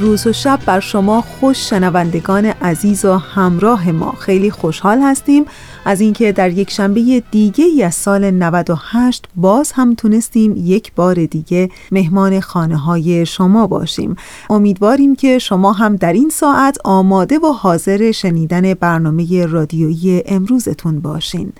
روز 0.00 0.26
و 0.26 0.32
شب 0.32 0.60
بر 0.66 0.80
شما 0.80 1.20
خوش 1.20 1.70
شنوندگان 1.70 2.44
عزیز 2.44 3.04
و 3.04 3.16
همراه 3.16 3.90
ما. 3.90 4.12
خیلی 4.12 4.50
خوشحال 4.50 4.98
هستیم 4.98 5.44
از 5.84 6.00
اینکه 6.00 6.32
در 6.32 6.50
یک 6.50 6.70
شنبه 6.70 7.22
دیگه 7.30 7.64
ای 7.64 7.90
سال 7.90 8.30
98 8.30 9.24
باز 9.36 9.72
هم 9.72 9.94
تونستیم 9.94 10.54
یک 10.56 10.92
بار 10.94 11.26
دیگه 11.26 11.68
مهمان 11.92 12.40
خانه 12.40 12.76
های 12.76 13.26
شما 13.26 13.66
باشیم. 13.66 14.16
امیدواریم 14.50 15.16
که 15.16 15.38
شما 15.38 15.72
هم 15.72 15.96
در 15.96 16.12
این 16.12 16.30
ساعت 16.30 16.78
آماده 16.84 17.38
و 17.38 17.46
حاضر 17.46 18.12
شنیدن 18.12 18.74
برنامه 18.74 19.46
رادیویی 19.46 20.22
امروزتون 20.26 21.00
باشین. 21.00 21.52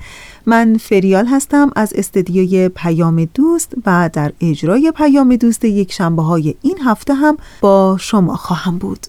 من 0.48 0.76
فریال 0.76 1.26
هستم 1.26 1.70
از 1.76 1.92
استدیوی 1.96 2.68
پیام 2.68 3.24
دوست 3.24 3.72
و 3.86 4.10
در 4.12 4.32
اجرای 4.40 4.92
پیام 4.96 5.36
دوست 5.36 5.64
یک 5.64 5.92
شنبه 5.92 6.22
های 6.22 6.54
این 6.62 6.78
هفته 6.84 7.14
هم 7.14 7.36
با 7.60 7.96
شما 8.00 8.36
خواهم 8.36 8.78
بود. 8.78 9.06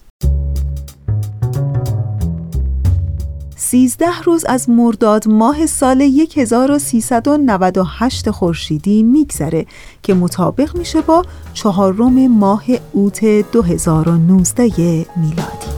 13 3.56 4.06
روز 4.24 4.44
از 4.44 4.70
مرداد 4.70 5.28
ماه 5.28 5.66
سال 5.66 6.02
1398 6.36 8.30
خورشیدی 8.30 9.02
میگذره 9.02 9.66
که 10.02 10.14
مطابق 10.14 10.76
میشه 10.76 11.00
با 11.00 11.24
چهارم 11.54 12.28
ماه 12.28 12.64
اوت 12.92 13.24
2019 13.52 15.06
میلادی. 15.16 15.70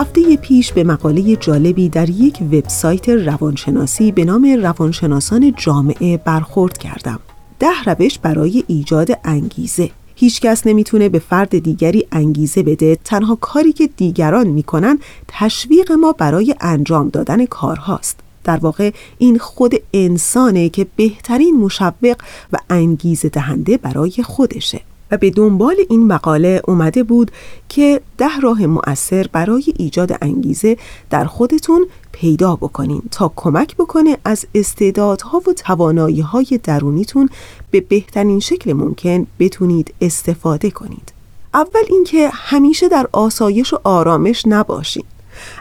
هفته 0.00 0.36
پیش 0.36 0.72
به 0.72 0.84
مقاله 0.84 1.36
جالبی 1.36 1.88
در 1.88 2.10
یک 2.10 2.38
وبسایت 2.52 3.08
روانشناسی 3.08 4.12
به 4.12 4.24
نام 4.24 4.58
روانشناسان 4.62 5.54
جامعه 5.56 6.16
برخورد 6.16 6.78
کردم. 6.78 7.20
ده 7.58 7.82
روش 7.86 8.18
برای 8.18 8.64
ایجاد 8.66 9.08
انگیزه. 9.24 9.90
هیچکس 10.14 10.66
نمی‌تونه 10.66 11.08
به 11.08 11.18
فرد 11.18 11.58
دیگری 11.58 12.06
انگیزه 12.12 12.62
بده 12.62 12.98
تنها 13.04 13.34
کاری 13.34 13.72
که 13.72 13.90
دیگران 13.96 14.46
می‌کنن 14.46 14.98
تشویق 15.28 15.92
ما 15.92 16.12
برای 16.12 16.54
انجام 16.60 17.08
دادن 17.08 17.46
کارهاست. 17.46 18.18
در 18.44 18.56
واقع 18.56 18.90
این 19.18 19.38
خود 19.38 19.74
انسانه 19.94 20.68
که 20.68 20.86
بهترین 20.96 21.56
مشوق 21.56 22.16
و 22.52 22.56
انگیزه 22.70 23.28
دهنده 23.28 23.76
برای 23.76 24.12
خودشه. 24.22 24.80
و 25.10 25.16
به 25.16 25.30
دنبال 25.30 25.76
این 25.90 26.06
مقاله 26.06 26.62
اومده 26.68 27.02
بود 27.02 27.30
که 27.68 28.00
ده 28.18 28.40
راه 28.42 28.66
مؤثر 28.66 29.26
برای 29.32 29.64
ایجاد 29.76 30.18
انگیزه 30.22 30.76
در 31.10 31.24
خودتون 31.24 31.86
پیدا 32.12 32.56
بکنین 32.56 33.02
تا 33.10 33.32
کمک 33.36 33.76
بکنه 33.76 34.18
از 34.24 34.46
استعدادها 34.54 35.38
و 35.38 35.52
توانایی 35.52 36.20
های 36.20 36.60
درونیتون 36.62 37.28
به 37.70 37.80
بهترین 37.80 38.40
شکل 38.40 38.72
ممکن 38.72 39.26
بتونید 39.38 39.94
استفاده 40.00 40.70
کنید. 40.70 41.12
اول 41.54 41.82
اینکه 41.90 42.30
همیشه 42.32 42.88
در 42.88 43.08
آسایش 43.12 43.72
و 43.72 43.78
آرامش 43.84 44.42
نباشین. 44.46 45.04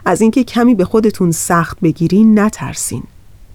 از 0.06 0.22
اینکه 0.22 0.44
کمی 0.44 0.76
به 0.76 0.86
خودتون 0.86 1.32
سخت 1.32 1.80
بگیرین 1.80 2.40
نترسین. 2.40 3.04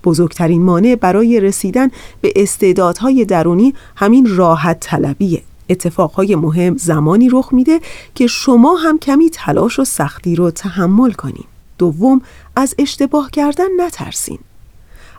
بزرگترین 0.04 0.62
مانع 0.62 0.94
برای 0.94 1.40
رسیدن 1.40 1.88
به 2.20 2.32
استعدادهای 2.36 3.24
درونی 3.24 3.74
همین 3.96 4.36
راحت 4.36 4.80
طلبیه. 4.80 5.42
اتفاقهای 5.68 6.34
مهم 6.36 6.76
زمانی 6.76 7.28
رخ 7.28 7.48
میده 7.52 7.80
که 8.14 8.26
شما 8.26 8.76
هم 8.76 8.98
کمی 8.98 9.30
تلاش 9.30 9.78
و 9.78 9.84
سختی 9.84 10.36
رو 10.36 10.50
تحمل 10.50 11.12
کنین. 11.12 11.44
دوم 11.78 12.22
از 12.56 12.74
اشتباه 12.78 13.30
کردن 13.30 13.68
نترسین. 13.80 14.38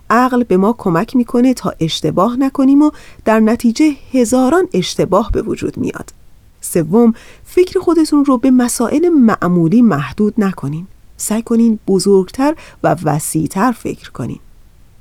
عقل 0.10 0.44
به 0.44 0.58
ما 0.58 0.76
کمک 0.78 1.16
می‌کنه 1.16 1.54
تا 1.54 1.74
اشتباه 1.80 2.36
نکنیم 2.40 2.82
و 2.82 2.92
در 3.26 3.40
نتیجه 3.40 3.92
هزاران 4.14 4.68
اشتباه 4.74 5.32
به 5.32 5.42
وجود 5.42 5.78
میاد. 5.78 6.14
سوم 6.62 7.14
فکر 7.46 7.80
خودتون 7.80 8.26
رو 8.26 8.38
به 8.38 8.52
مسائل 8.52 9.10
معمولی 9.10 9.82
محدود 9.82 10.34
نکنین. 10.38 10.88
سعی 11.18 11.42
کنین 11.42 11.80
بزرگتر 11.88 12.56
و 12.84 12.96
وسیعتر 13.04 13.72
فکر 13.72 14.12
کنین. 14.12 14.40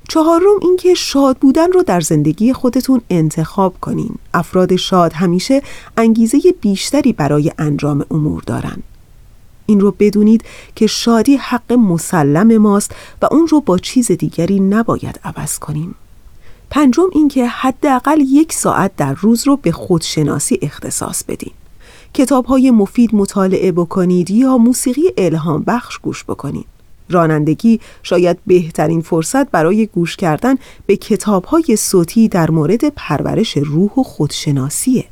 چهارم 0.08 0.58
اینکه 0.62 0.94
شاد 0.94 1.36
بودن 1.36 1.72
رو 1.72 1.82
در 1.82 2.00
زندگی 2.00 2.52
خودتون 2.52 3.00
انتخاب 3.10 3.74
کنین. 3.80 4.14
افراد 4.34 4.76
شاد 4.76 5.12
همیشه 5.12 5.62
انگیزه 5.96 6.38
بیشتری 6.60 7.12
برای 7.12 7.52
انجام 7.58 8.04
امور 8.10 8.42
دارن. 8.46 8.82
این 9.66 9.80
رو 9.80 9.94
بدونید 9.98 10.44
که 10.76 10.86
شادی 10.86 11.36
حق 11.36 11.72
مسلم 11.72 12.58
ماست 12.58 12.94
و 13.22 13.28
اون 13.30 13.46
رو 13.46 13.60
با 13.60 13.78
چیز 13.78 14.12
دیگری 14.12 14.60
نباید 14.60 15.20
عوض 15.24 15.58
کنیم. 15.58 15.94
پنجم 16.70 17.06
اینکه 17.12 17.46
حداقل 17.46 18.20
یک 18.20 18.52
ساعت 18.52 18.96
در 18.96 19.14
روز 19.14 19.46
رو 19.46 19.56
به 19.56 19.72
خودشناسی 19.72 20.58
اختصاص 20.62 21.24
بدین. 21.24 21.52
کتاب 22.14 22.44
های 22.44 22.70
مفید 22.70 23.14
مطالعه 23.14 23.72
بکنید 23.72 24.30
یا 24.30 24.58
موسیقی 24.58 25.12
الهام 25.16 25.62
بخش 25.66 25.98
گوش 25.98 26.24
بکنید. 26.24 26.73
رانندگی 27.10 27.80
شاید 28.02 28.38
بهترین 28.46 29.00
فرصت 29.00 29.50
برای 29.50 29.86
گوش 29.86 30.16
کردن 30.16 30.54
به 30.86 30.96
کتاب 30.96 31.44
های 31.44 31.76
صوتی 31.76 32.28
در 32.28 32.50
مورد 32.50 32.88
پرورش 32.88 33.56
روح 33.56 33.90
و 33.98 34.02
خودشناسیه. 34.02 35.04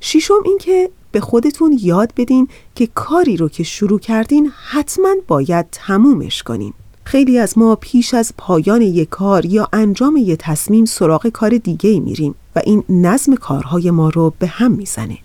ششم 0.00 0.34
اینکه 0.44 0.90
به 1.12 1.20
خودتون 1.20 1.78
یاد 1.82 2.12
بدین 2.16 2.48
که 2.74 2.88
کاری 2.94 3.36
رو 3.36 3.48
که 3.48 3.62
شروع 3.62 4.00
کردین 4.00 4.52
حتما 4.70 5.14
باید 5.28 5.66
تمومش 5.72 6.42
کنین. 6.42 6.72
خیلی 7.04 7.38
از 7.38 7.58
ما 7.58 7.76
پیش 7.76 8.14
از 8.14 8.32
پایان 8.38 8.82
یک 8.82 9.08
کار 9.08 9.46
یا 9.46 9.68
انجام 9.72 10.16
یک 10.16 10.38
تصمیم 10.38 10.84
سراغ 10.84 11.28
کار 11.28 11.50
دیگه 11.50 12.00
میریم 12.00 12.34
و 12.56 12.60
این 12.64 12.84
نظم 12.88 13.34
کارهای 13.34 13.90
ما 13.90 14.08
رو 14.08 14.34
به 14.38 14.46
هم 14.46 14.72
می‌زنه. 14.72 15.18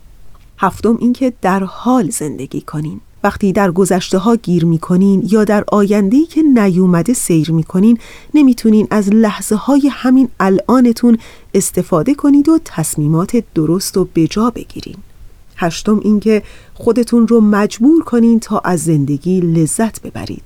هفتم 0.58 0.98
اینکه 1.00 1.34
در 1.42 1.64
حال 1.64 2.10
زندگی 2.10 2.62
کنین. 2.62 3.02
وقتی 3.24 3.52
در 3.54 3.72
گذشته 3.72 4.18
ها 4.18 4.36
گیر 4.36 4.66
می‌کنین 4.66 5.24
یا 5.32 5.44
در 5.44 5.64
آیندهی 5.68 6.26
که 6.26 6.42
نیومده 6.44 7.14
سیر 7.14 7.52
می‌کنین 7.52 8.00
نمی‌تونین 8.34 8.88
از 8.90 9.10
لحظه 9.10 9.56
های 9.56 9.90
همین 9.92 10.30
الانتون 10.40 11.18
استفاده 11.54 12.14
کنید 12.14 12.50
و 12.50 12.60
تصمیمات 12.66 13.44
درست 13.56 13.98
و 13.98 14.08
بجا 14.16 14.50
بگیرین. 14.50 14.96
هشتم 15.56 16.00
اینکه 16.04 16.44
خودتون 16.74 17.28
رو 17.28 17.42
مجبور 17.42 18.04
کنین 18.04 18.40
تا 18.40 18.60
از 18.60 18.84
زندگی 18.84 19.42
لذت 19.42 20.02
ببرید. 20.02 20.44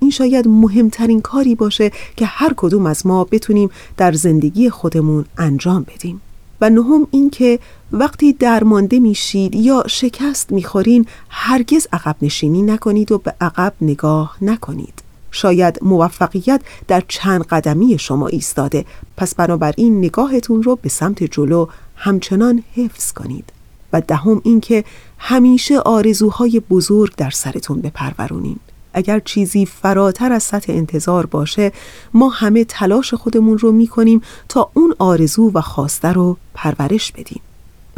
این 0.00 0.10
شاید 0.10 0.48
مهمترین 0.48 1.20
کاری 1.20 1.54
باشه 1.54 1.90
که 2.16 2.26
هر 2.26 2.52
کدوم 2.56 2.86
از 2.86 3.06
ما 3.06 3.24
بتونیم 3.24 3.70
در 3.96 4.12
زندگی 4.12 4.70
خودمون 4.70 5.24
انجام 5.38 5.82
بدیم. 5.82 6.20
و 6.60 6.70
نهم 6.70 7.06
اینکه 7.10 7.58
وقتی 7.92 8.32
درمانده 8.32 8.98
میشید 8.98 9.54
یا 9.54 9.84
شکست 9.86 10.52
می‌خورین 10.52 11.06
هرگز 11.28 11.86
عقب 11.92 12.16
نشینی 12.22 12.62
نکنید 12.62 13.12
و 13.12 13.18
به 13.18 13.34
عقب 13.40 13.74
نگاه 13.80 14.36
نکنید. 14.42 15.02
شاید 15.30 15.78
موفقیت 15.82 16.60
در 16.88 17.02
چند 17.08 17.44
قدمی 17.44 17.98
شما 17.98 18.26
ایستاده. 18.26 18.84
پس 19.16 19.34
بنابراین 19.34 19.98
نگاهتون 19.98 20.62
رو 20.62 20.76
به 20.76 20.88
سمت 20.88 21.24
جلو 21.24 21.66
همچنان 21.96 22.62
حفظ 22.74 23.12
کنید. 23.12 23.52
و 23.92 24.00
دهم 24.00 24.40
اینکه 24.44 24.84
همیشه 25.18 25.78
آرزوهای 25.78 26.60
بزرگ 26.60 27.14
در 27.16 27.30
سرتون 27.30 27.80
بپرورونین. 27.80 28.58
اگر 28.96 29.20
چیزی 29.20 29.66
فراتر 29.66 30.32
از 30.32 30.42
سطح 30.42 30.72
انتظار 30.72 31.26
باشه 31.26 31.72
ما 32.14 32.28
همه 32.28 32.64
تلاش 32.64 33.14
خودمون 33.14 33.58
رو 33.58 33.72
می‌کنیم 33.72 34.20
تا 34.48 34.70
اون 34.74 34.94
آرزو 34.98 35.50
و 35.54 35.60
خواسته 35.60 36.12
رو 36.12 36.36
پرورش 36.54 37.12
بدیم. 37.12 37.40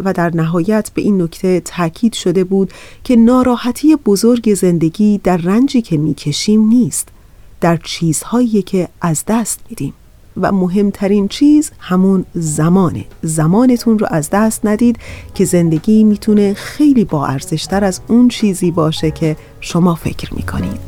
و 0.05 0.13
در 0.13 0.37
نهایت 0.37 0.91
به 0.95 1.03
این 1.03 1.23
نکته 1.23 1.61
تاکید 1.61 2.13
شده 2.13 2.45
بود 2.45 2.73
که 3.05 3.17
ناراحتی 3.17 3.97
بزرگ 3.97 4.55
زندگی 4.55 5.21
در 5.25 5.37
رنجی 5.37 5.83
که 5.83 5.97
می‌کشیم 5.97 6.69
نیست 6.69 7.09
در 7.61 7.77
چیزهایی 7.77 8.63
که 8.63 8.89
از 9.01 9.25
دست 9.29 9.61
میدیم. 9.71 9.95
و 10.41 10.53
مهمترین 10.53 11.29
چیز 11.29 11.71
همون 11.79 12.25
زمانه. 12.35 13.05
زمانتون 13.23 13.99
رو 13.99 14.07
از 14.11 14.31
دست 14.31 14.67
ندید 14.67 14.99
که 15.35 15.45
زندگی 15.45 16.05
می‌تونه 16.05 16.55
خیلی 16.55 17.05
با 17.05 17.27
ارزشتر 17.27 17.85
از 17.85 18.01
اون 18.09 18.29
چیزی 18.29 18.71
باشه 18.71 19.11
که 19.11 19.37
شما 19.61 19.95
فکر 19.95 20.35
می‌کنید. 20.35 20.88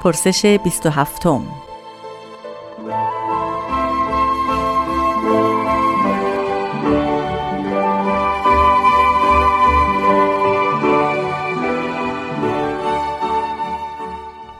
پرسش 0.00 0.44
27 0.46 1.26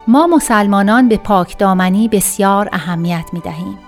ما 0.06 0.26
مسلمانان 0.26 1.08
به 1.08 1.16
پاکدامنی 1.16 2.08
بسیار 2.08 2.68
اهمیت 2.72 3.24
می 3.32 3.40
دهیم. 3.40 3.78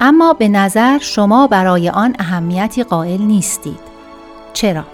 اما 0.00 0.32
به 0.32 0.48
نظر 0.48 0.98
شما 0.98 1.46
برای 1.46 1.88
آن 1.88 2.16
اهمیتی 2.18 2.84
قائل 2.84 3.22
نیستید. 3.22 3.78
چرا؟ 4.52 4.84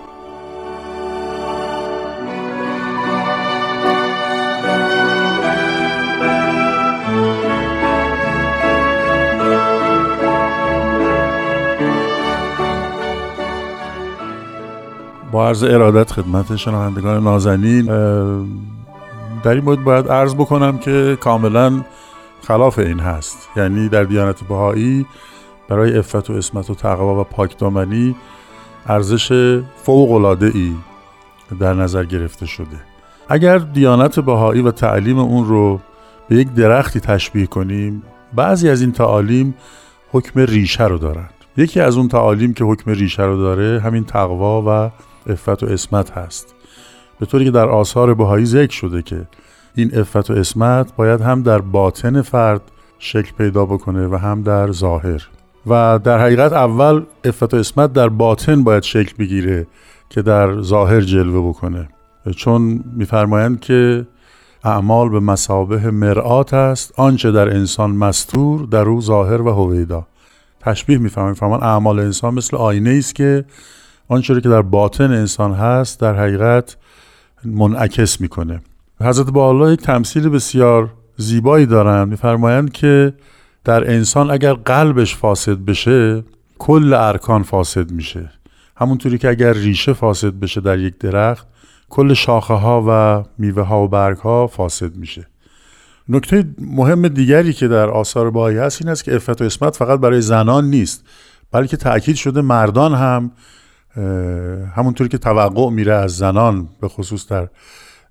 عرض 15.43 15.63
ارادت 15.63 16.13
خدمت 16.13 16.57
شنوندگان 16.57 17.25
نازنین 17.25 17.87
در 19.43 19.51
این 19.51 19.65
مورد 19.65 19.85
باید 19.85 20.09
عرض 20.09 20.35
بکنم 20.35 20.79
که 20.79 21.19
کاملا 21.21 21.85
خلاف 22.43 22.79
این 22.79 23.01
هست. 23.01 23.49
یعنی 23.57 23.89
در 23.89 24.05
دیانت 24.05 24.45
بهایی 24.45 25.07
برای 25.69 25.99
افت 25.99 26.31
و 26.31 26.33
اسمت 26.33 26.71
و 26.71 26.75
تقوا 26.75 27.21
و 27.21 27.25
پاکدامنی 27.25 28.17
ارزش 28.87 29.61
فوق 29.77 30.13
العاده 30.13 30.51
ای 30.55 30.73
در 31.61 31.75
نظر 31.75 32.05
گرفته 32.05 32.47
شده. 32.47 32.81
اگر 33.29 33.59
دیانت 33.59 34.21
بهایی 34.21 34.63
و 34.63 34.71
تعلیم 34.71 35.19
اون 35.19 35.47
رو 35.47 35.81
به 36.29 36.37
یک 36.37 36.55
درختی 36.55 37.01
تشبیه 37.01 37.47
کنیم 37.47 38.03
بعضی 38.35 38.69
از 38.69 38.81
این 38.81 38.93
تعالیم 38.93 39.55
حکم 40.13 40.41
ریشه 40.41 40.85
رو 40.85 40.99
دارند 40.99 41.35
یکی 41.57 41.81
از 41.81 41.97
اون 41.97 42.09
تعالیم 42.09 42.55
که 42.55 42.65
حکم 42.65 42.91
ریشه 42.91 43.23
رو 43.23 43.37
داره 43.37 43.81
همین 43.81 44.05
تقوا 44.05 44.63
و 44.67 44.91
افت 45.31 45.63
و 45.63 45.67
اسمت 45.67 46.11
هست. 46.11 46.55
به 47.21 47.27
طوری 47.27 47.45
که 47.45 47.51
در 47.51 47.69
آثار 47.69 48.15
بهایی 48.15 48.47
ذکر 48.47 48.73
شده 48.73 49.03
که 49.03 49.27
این 49.75 49.99
افت 49.99 50.31
و 50.31 50.35
اسمت 50.35 50.97
باید 50.97 51.21
هم 51.21 51.43
در 51.43 51.59
باطن 51.59 52.23
فرد 52.23 52.61
شکل 52.99 53.33
پیدا 53.39 53.67
بکنه 53.67 54.07
و 54.07 54.17
هم 54.17 54.43
در 54.43 54.73
ظاهر. 54.73 55.29
و 55.67 56.01
در 56.05 56.19
حقیقت 56.19 56.53
اول 56.53 57.03
افت 57.25 57.55
و 57.55 57.57
اسمت 57.57 57.93
در 57.93 58.09
باطن 58.09 58.65
باید 58.65 58.83
شکل 58.83 59.15
بگیره 59.19 59.67
که 60.11 60.23
در 60.23 60.63
ظاهر 60.63 61.01
جلوه 61.01 61.49
بکنه. 61.49 61.89
چون 62.37 62.85
میفرمایند 62.97 63.61
که 63.61 64.07
اعمال 64.65 65.09
به 65.09 65.21
مسابه 65.21 65.91
مرآت 65.91 66.55
است 66.55 66.93
آنچه 66.97 67.33
در 67.33 67.57
انسان 67.57 67.91
مستور 67.91 68.67
در 68.67 68.89
او 68.89 69.01
ظاهر 69.01 69.43
و 69.43 69.51
هویدا. 69.51 70.07
تشبیه 70.61 70.99
میفرمایند 70.99 71.37
فرمان 71.37 71.63
اعمال 71.63 71.99
انسان 71.99 72.35
مثل 72.35 72.57
آینه 72.57 72.91
است 72.91 73.15
که 73.15 73.45
آنچه 74.09 74.41
که 74.41 74.49
در 74.49 74.63
باطن 74.63 75.13
انسان 75.13 75.53
هست 75.53 76.01
در 76.01 76.15
حقیقت 76.15 76.77
منعکس 77.45 78.21
می‌کنه. 78.21 78.61
حضرت 79.01 79.31
با 79.31 79.73
یک 79.73 79.81
تمثیل 79.81 80.29
بسیار 80.29 80.93
زیبایی 81.17 81.67
دارند. 81.67 82.09
میفرمایند 82.09 82.73
که 82.73 83.13
در 83.65 83.91
انسان 83.91 84.31
اگر 84.31 84.53
قلبش 84.53 85.17
فاسد 85.17 85.59
بشه 85.59 86.25
کل 86.59 86.95
ارکان 86.95 87.43
فاسد 87.43 87.91
میشه. 87.91 88.31
همونطوری 88.77 89.19
که 89.19 89.29
اگر 89.29 89.53
ریشه 89.53 89.93
فاسد 89.93 90.33
بشه 90.33 90.61
در 90.61 90.79
یک 90.79 90.99
درخت 90.99 91.47
کل 91.91 92.15
شاخه 92.15 92.55
ها 92.55 92.85
و 92.89 93.25
میوه 93.39 93.63
ها 93.63 93.85
و 93.85 93.89
برگ 93.89 94.17
ها 94.17 94.47
فاسد 94.47 94.97
میشه. 94.97 95.27
نکته 96.09 96.45
مهم 96.59 97.09
دیگری 97.09 97.53
که 97.53 97.69
در 97.69 97.91
آثار 97.91 98.31
باهایی 98.31 98.59
هست 98.59 98.83
این 98.83 98.91
است 98.91 99.05
که 99.05 99.15
افت 99.15 99.43
و 99.43 99.45
اسمت 99.45 99.77
فقط 99.77 100.01
برای 100.01 100.21
زنان 100.21 100.65
نیست 100.65 101.05
بلکه 101.53 101.77
تاکید 101.77 102.17
شده 102.17 102.41
مردان 102.41 102.95
هم 102.95 103.31
همونطوری 104.77 105.09
که 105.09 105.19
توقع 105.19 105.71
میره 105.71 105.95
از 105.95 106.17
زنان 106.17 106.69
به 106.81 106.89
خصوص 106.89 107.27
در 107.27 107.49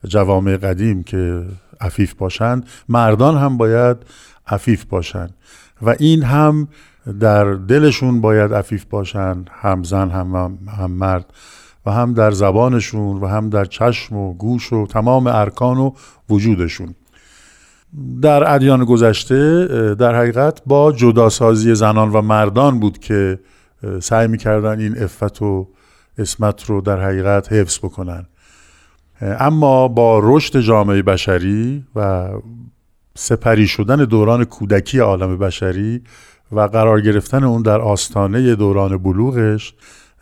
جوامع 0.07 0.57
قدیم 0.57 1.03
که 1.03 1.45
عفیف 1.81 2.13
باشند 2.13 2.65
مردان 2.89 3.37
هم 3.37 3.57
باید 3.57 3.97
عفیف 4.47 4.85
باشند. 4.85 5.33
و 5.81 5.95
این 5.99 6.23
هم 6.23 6.67
در 7.19 7.53
دلشون 7.53 8.21
باید 8.21 8.53
عفیف 8.53 8.85
باشند 8.85 9.49
هم 9.53 9.83
زن 9.83 10.09
هم, 10.09 10.57
هم 10.77 10.91
مرد. 10.91 11.25
و 11.85 11.91
هم 11.91 12.13
در 12.13 12.31
زبانشون 12.31 13.17
و 13.17 13.27
هم 13.27 13.49
در 13.49 13.65
چشم 13.65 14.15
و 14.15 14.33
گوش 14.33 14.73
و 14.73 14.87
تمام 14.87 15.27
ارکان 15.27 15.77
و 15.77 15.91
وجودشون. 16.29 16.95
در 18.21 18.53
ادیان 18.53 18.85
گذشته 18.85 19.65
در 19.95 20.15
حقیقت 20.15 20.61
با 20.65 20.91
جداسازی 20.91 21.75
زنان 21.75 22.11
و 22.11 22.21
مردان 22.21 22.79
بود 22.79 22.99
که 22.99 23.39
سعی 24.01 24.27
می‌کردن 24.27 24.79
این 24.79 25.03
افت 25.03 25.41
و 25.41 25.67
اسمت 26.17 26.65
رو 26.65 26.81
در 26.81 27.03
حقیقت 27.03 27.53
حفظ 27.53 27.79
بکنن. 27.79 28.25
اما 29.21 29.87
با 29.87 30.19
رشد 30.23 30.59
جامعه 30.59 31.01
بشری 31.01 31.85
و 31.95 32.29
سپری 33.15 33.67
شدن 33.67 33.95
دوران 33.95 34.43
کودکی 34.43 34.99
عالم 34.99 35.37
بشری 35.37 36.01
و 36.51 36.59
قرار 36.59 37.01
گرفتن 37.01 37.43
اون 37.43 37.61
در 37.61 37.81
آستانه 37.81 38.55
دوران 38.55 38.97
بلوغش 38.97 39.73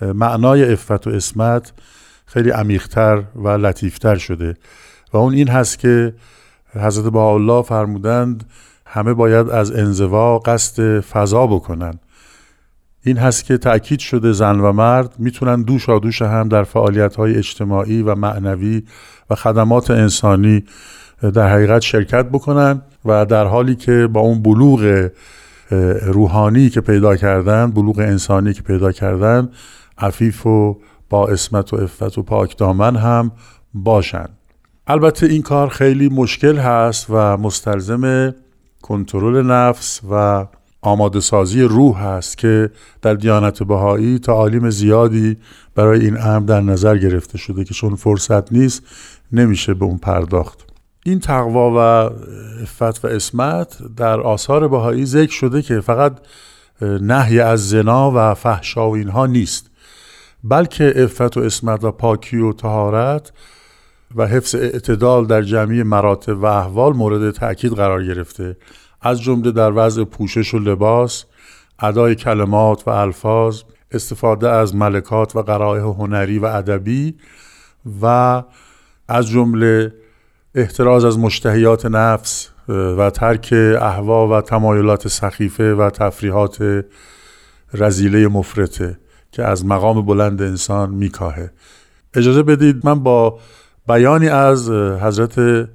معنای 0.02 0.74
افت 0.74 1.08
و 1.08 1.10
اسمت 1.10 1.74
خیلی 2.26 2.50
عمیقتر 2.50 3.24
و 3.36 3.48
لطیفتر 3.48 4.16
شده. 4.16 4.58
و 5.14 5.18
اون 5.18 5.34
این 5.34 5.48
هست 5.48 5.80
که 5.80 6.14
حضرت 6.74 7.16
الله 7.16 7.62
فرمودند 7.62 8.44
همه 8.86 9.14
باید 9.14 9.50
از 9.50 9.72
انزوا 9.72 10.40
قصد 10.40 11.00
فضا 11.00 11.48
بکنن. 11.48 12.00
این 13.04 13.18
هست 13.18 13.46
که 13.46 13.58
تأکید 13.58 14.00
شده 14.00 14.32
زن 14.32 14.60
و 14.60 14.72
مرد 14.72 15.16
می‌تونن 15.18 15.62
دوش 15.62 15.90
دوش 15.90 16.22
هم 16.22 16.50
در 16.50 16.64
فعالیت 16.64 17.16
های 17.16 17.36
اجتماعی 17.36 18.02
و 18.02 18.16
معنوی 18.16 18.84
و 19.30 19.36
خدمات 19.36 19.92
انسانی 19.92 20.64
در 21.34 21.50
حقیقت 21.50 21.82
شرکت 21.82 22.26
بکنن 22.26 22.82
و 23.06 23.26
در 23.26 23.46
حالی 23.46 23.76
که 23.76 24.08
با 24.08 24.20
اون 24.22 24.42
بلوغ 24.42 25.10
روحانی 26.02 26.70
که 26.70 26.82
پیدا 26.82 27.16
کردن 27.16 27.72
بلوغ 27.72 28.00
انسانی 28.00 28.54
که 28.54 28.62
پیدا 28.62 28.92
کردن 28.92 29.50
عفیف 29.98 30.46
و 30.46 30.78
با 31.10 31.28
اسمت 31.28 31.74
و 31.74 31.76
افت 31.76 32.18
و 32.18 32.24
پاک 32.24 32.58
دامن 32.58 32.96
هم 32.96 33.32
باشن. 33.74 34.26
البته 34.88 35.26
این 35.26 35.42
کار 35.42 35.70
خیلی 35.70 36.10
مشکل 36.10 36.58
هست 36.58 37.06
و 37.10 37.38
مستلزم 37.38 38.36
کنترل 38.82 39.46
نفس 39.46 40.02
و 40.12 40.46
آماده 40.82 41.20
سازی 41.20 41.62
روح 41.62 41.98
هست 41.98 42.38
که 42.38 42.70
در 43.02 43.14
دیانت 43.14 43.64
بهایی 43.64 44.20
تعالیم 44.20 44.70
زیادی 44.70 45.38
برای 45.76 46.06
این 46.06 46.22
امر 46.22 46.46
در 46.46 46.62
نظر 46.62 46.98
گرفته 46.98 47.38
شده 47.38 47.64
که 47.64 47.74
چون 47.74 47.96
فرصت 47.96 48.52
نیست 48.52 48.84
نمیشه 49.32 49.74
به 49.74 49.86
اون 49.86 49.98
پرداخت. 49.98 50.66
این 51.06 51.20
تقوا 51.20 51.72
و 51.72 51.78
افت 52.62 53.06
و 53.06 53.08
اسمت 53.08 53.78
در 53.98 54.22
آثار 54.22 54.68
بهایی 54.68 55.06
ذکر 55.06 55.32
شده 55.32 55.62
که 55.62 55.80
فقط 55.80 56.18
نهی 56.82 57.40
از 57.40 57.70
زنا 57.70 58.12
و 58.16 58.34
فحشا 58.34 58.90
و 58.90 58.96
اینها 58.96 59.26
نیست 59.26 59.70
بلکه 60.44 61.04
افت 61.04 61.38
و 61.38 61.40
اسمت 61.40 61.84
و 61.84 61.92
پاکی 61.92 62.38
و 62.38 62.54
تهارت 62.54 63.32
و 64.16 64.28
حفظ 64.28 64.56
اعتدال 64.56 65.26
در 65.26 65.42
جمعی 65.42 65.84
مراتب 65.84 66.38
و 66.38 66.46
احوال 66.46 66.94
مورد 66.94 67.32
تأکید 67.32 67.74
قرار 67.74 68.06
گرفته. 68.06 68.58
از 69.02 69.22
جمله 69.22 69.52
در 69.52 69.72
وضع 69.76 70.04
پوشش 70.04 70.54
و 70.54 70.60
لباس 70.60 71.26
ادای 71.80 72.16
کلمات 72.16 72.88
و 72.88 72.90
الفاظ 72.90 73.62
استفاده 73.92 74.50
از 74.50 74.76
ملکات 74.76 75.36
و 75.36 75.42
قرائه 75.42 75.82
هنری 75.82 76.40
و 76.40 76.46
ادبی 76.46 77.16
و 78.02 78.44
از 79.08 79.28
جمله 79.28 79.94
احتراز 80.56 81.06
از 81.06 81.20
مشتهیات 81.20 81.86
نفس 81.86 82.50
و 82.68 83.10
ترک 83.10 83.54
احوا 83.82 84.28
و 84.28 84.42
تمایلات 84.42 85.08
سخیفه 85.08 85.74
و 85.74 85.90
تفریحات 85.90 86.86
رزیله 87.74 88.28
مفرته 88.28 89.00
که 89.32 89.44
از 89.44 89.66
مقام 89.66 90.06
بلند 90.06 90.42
انسان 90.42 90.90
میکاهه. 90.90 91.52
اجازه 92.14 92.44
بدید 92.44 92.86
من 92.86 93.04
با 93.04 93.40
بیانی 93.88 94.30
از 94.30 94.70
حضرت 94.72 95.70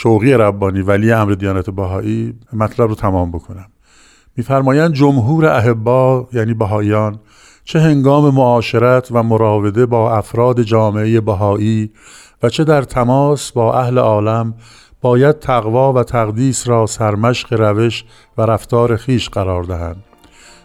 شوقی 0.00 0.32
ربانی 0.32 0.80
ولی 0.80 1.12
امر 1.12 1.32
دیانت 1.32 1.70
باهایی 1.70 2.34
مطلب 2.52 2.88
رو 2.88 2.94
تمام 2.94 3.30
بکنم. 3.30 3.66
میفرمایند 4.36 4.92
جمهور 4.92 5.46
احبا 5.46 6.28
یعنی 6.32 6.54
بهاییان 6.54 7.18
چه 7.64 7.80
هنگام 7.80 8.34
معاشرت 8.34 9.08
و 9.10 9.22
مراوده 9.22 9.86
با 9.86 10.16
افراد 10.16 10.62
جامعه 10.62 11.20
بهایی 11.20 11.90
و 12.42 12.48
چه 12.48 12.64
در 12.64 12.82
تماس 12.82 13.52
با 13.52 13.78
اهل 13.78 13.98
عالم 13.98 14.54
باید 15.00 15.38
تقوا 15.38 15.92
و 15.92 16.02
تقدیس 16.02 16.68
را 16.68 16.86
سرمشق 16.86 17.52
روش 17.52 18.04
و 18.38 18.42
رفتار 18.42 18.96
خیش 18.96 19.28
قرار 19.28 19.62
دهند. 19.62 20.04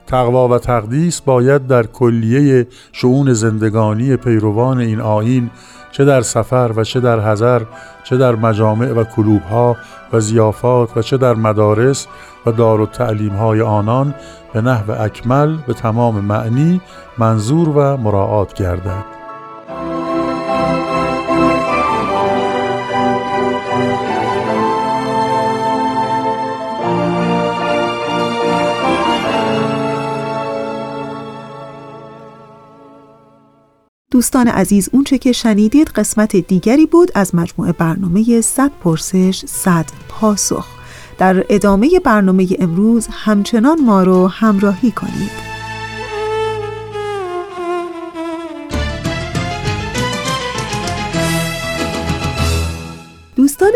تقوا 0.07 0.47
و 0.47 0.57
تقدیس 0.57 1.21
باید 1.21 1.67
در 1.67 1.83
کلیه 1.83 2.67
شعون 2.91 3.33
زندگانی 3.33 4.15
پیروان 4.15 4.79
این 4.79 5.01
آین 5.01 5.49
چه 5.93 6.05
در 6.05 6.21
سفر 6.21 6.71
و 6.75 6.83
چه 6.83 6.99
در 6.99 7.31
حضر 7.31 7.61
چه 8.03 8.17
در 8.17 8.35
مجامع 8.35 8.91
و 8.91 9.03
کلوبها 9.03 9.77
و 10.13 10.19
زیافات 10.19 10.97
و 10.97 11.01
چه 11.01 11.17
در 11.17 11.33
مدارس 11.33 12.07
و 12.45 12.51
دار 12.51 12.81
و 12.81 12.85
تعلیم 12.85 13.33
های 13.33 13.61
آنان 13.61 14.15
به 14.53 14.61
نحو 14.61 14.91
اکمل 14.91 15.57
به 15.67 15.73
تمام 15.73 16.19
معنی 16.19 16.81
منظور 17.17 17.69
و 17.69 17.97
مراعات 17.97 18.53
گردد. 18.53 19.12
دوستان 34.13 34.47
عزیز 34.47 34.89
اونچه 34.91 35.17
که 35.17 35.31
شنیدید 35.31 35.87
قسمت 35.89 36.35
دیگری 36.35 36.85
بود 36.85 37.11
از 37.15 37.35
مجموعه 37.35 37.71
برنامه 37.71 38.41
100 38.41 38.71
پرسش 38.83 39.43
100 39.47 39.85
پاسخ. 40.09 40.67
در 41.17 41.45
ادامه 41.49 41.99
برنامه 42.03 42.47
امروز 42.59 43.07
همچنان 43.11 43.81
ما 43.81 44.03
رو 44.03 44.27
همراهی 44.27 44.91
کنید. 44.91 45.52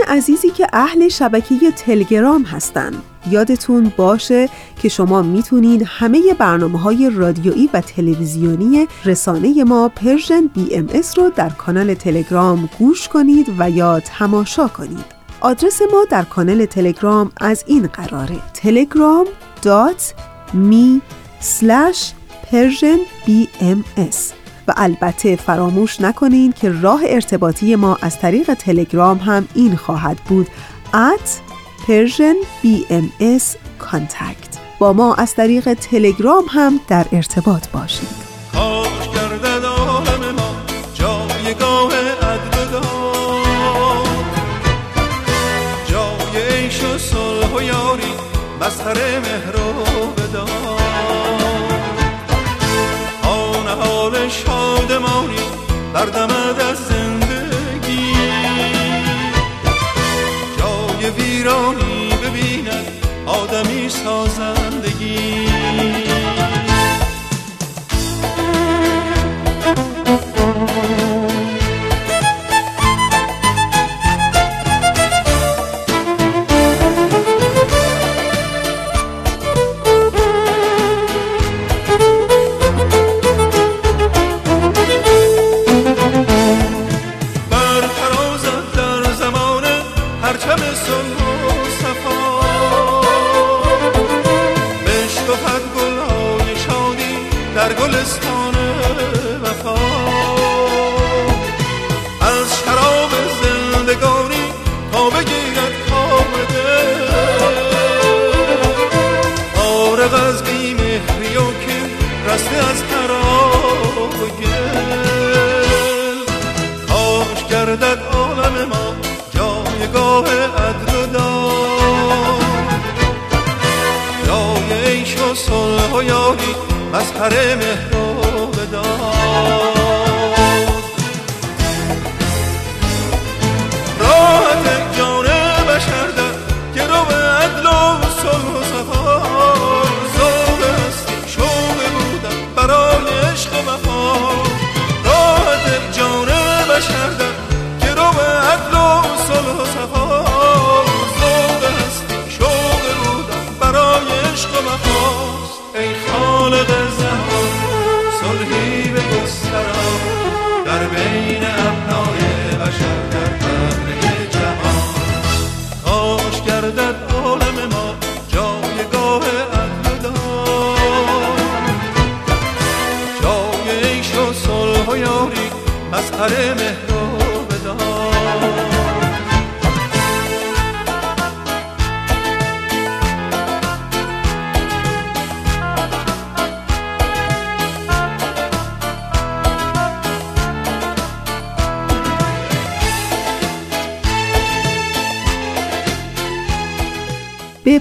عزیزی 0.10 0.50
که 0.50 0.68
اهل 0.74 1.08
شبکه 1.08 1.72
تلگرام 1.72 2.44
هستند 2.44 3.04
یادتون 3.32 3.92
باشه 3.98 4.50
که 4.82 4.90
شما 4.90 5.22
می‌تونید 5.22 5.84
همه 5.86 6.34
برنامه 6.34 6.80
های 6.80 7.10
رادیویی 7.10 7.70
و 7.74 7.82
تلویزیونی 7.82 8.88
رسانه 9.06 9.64
ما 9.64 9.90
Persian 9.89 10.48
BMS 10.48 11.18
رو 11.18 11.30
در 11.30 11.50
کانال 11.50 11.94
تلگرام 11.94 12.70
گوش 12.80 13.08
کنید 13.08 13.48
و 13.58 13.70
یا 13.70 14.00
تماشا 14.00 14.68
کنید. 14.68 15.06
آدرس 15.42 15.82
ما 15.82 16.06
در 16.10 16.24
کانال 16.24 16.66
تلگرام 16.66 17.32
از 17.42 17.64
این 17.68 17.88
قراره 17.88 18.40
telegram.me 18.54 21.02
slash 21.42 22.14
persian 22.52 23.00
bms 23.28 24.37
و 24.68 24.74
البته 24.78 25.36
فراموش 25.36 26.02
نکنید 26.02 26.56
که 26.56 26.72
راه 26.72 27.02
ارتباطی 27.06 27.76
ما 27.76 27.98
از 28.02 28.20
طریق 28.20 28.54
تلگرام 28.54 29.18
هم 29.18 29.48
این 29.54 29.76
خواهد 29.76 30.18
بود. 30.18 30.48
at 30.94 31.28
Persian 31.86 32.38
BMS 32.64 33.56
Contact. 33.80 34.58
با 34.80 34.94
ما 34.94 35.14
از 35.16 35.36
طریق 35.36 35.74
تلگرام 35.74 36.44
هم 36.50 36.80
در 36.88 37.06
ارتباط 37.12 37.68
باشید. 37.68 38.28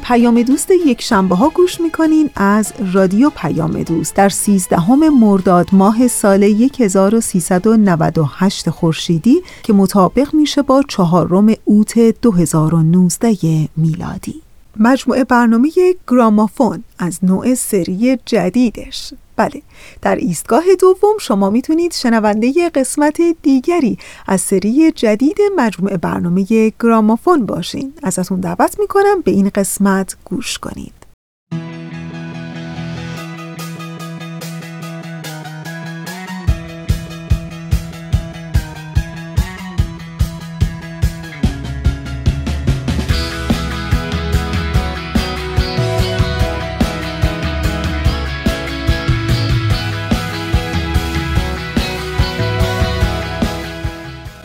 پیام 0.09 0.43
دوست 0.43 0.71
یک 0.87 1.03
شنبه 1.03 1.35
ها 1.35 1.49
گوش 1.49 1.81
می‌کنین 1.81 2.31
از 2.37 2.73
رادیو 2.93 3.31
پیام 3.31 3.83
دوست 3.83 4.15
در 4.15 4.29
13 4.29 5.09
مرداد 5.09 5.69
ماه 5.73 6.09
سال 6.09 6.43
1398 6.43 8.71
خورشیدی 8.71 9.43
که 9.63 9.73
مطابق 9.73 10.35
میشه 10.35 10.63
با 10.63 10.83
چهارم 10.89 11.55
اوت 11.65 11.99
2019 11.99 13.69
میلادی. 13.77 14.46
مجموعه 14.79 15.25
برنامه 15.25 15.71
گرامافون 16.09 16.85
از 16.99 17.19
نوع 17.23 17.55
سری 17.55 18.19
جدیدش. 18.27 19.15
بله 19.37 19.63
در 20.03 20.17
ایستگاه 20.17 20.65
دوم 20.81 21.19
شما 21.21 21.51
می‌تونید 21.51 21.93
شنونده 21.93 22.71
قسمت 22.75 23.21
دیگری 23.43 23.99
از 24.27 24.41
سری 24.41 24.91
جدید 24.91 25.39
مجموعه 25.57 25.97
برنامه 25.97 26.73
گرامافون 26.83 27.47
باشین. 27.47 27.93
ازتون 28.03 28.41
دعوت 28.41 28.81
می‌کنم 28.81 29.21
به 29.25 29.31
این 29.31 29.51
قسمت 29.55 30.17
گوش 30.25 30.59
کنید. 30.59 30.93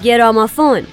گرامافون. 0.03 0.87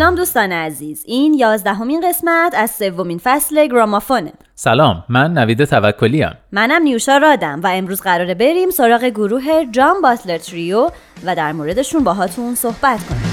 سلام 0.00 0.14
دوستان 0.14 0.52
عزیز. 0.52 1.04
این 1.06 1.34
یازدهمین 1.34 2.08
قسمت 2.08 2.54
از 2.56 2.70
سومین 2.70 3.18
فصل 3.18 3.66
گرامافونه. 3.66 4.32
سلام 4.54 5.04
من 5.08 5.32
نوید 5.32 5.64
توکلی 5.64 6.22
ام 6.22 6.34
منم 6.52 6.82
نیوشا 6.82 7.16
رادم 7.16 7.60
و 7.62 7.66
امروز 7.66 8.00
قراره 8.00 8.34
بریم 8.34 8.70
سراغ 8.70 9.04
گروه 9.04 9.64
جان 9.70 10.00
باتلر 10.02 10.38
تریو 10.38 10.90
و 11.24 11.36
در 11.36 11.52
موردشون 11.52 12.04
باهاتون 12.04 12.54
صحبت 12.54 13.06
کنیم. 13.08 13.29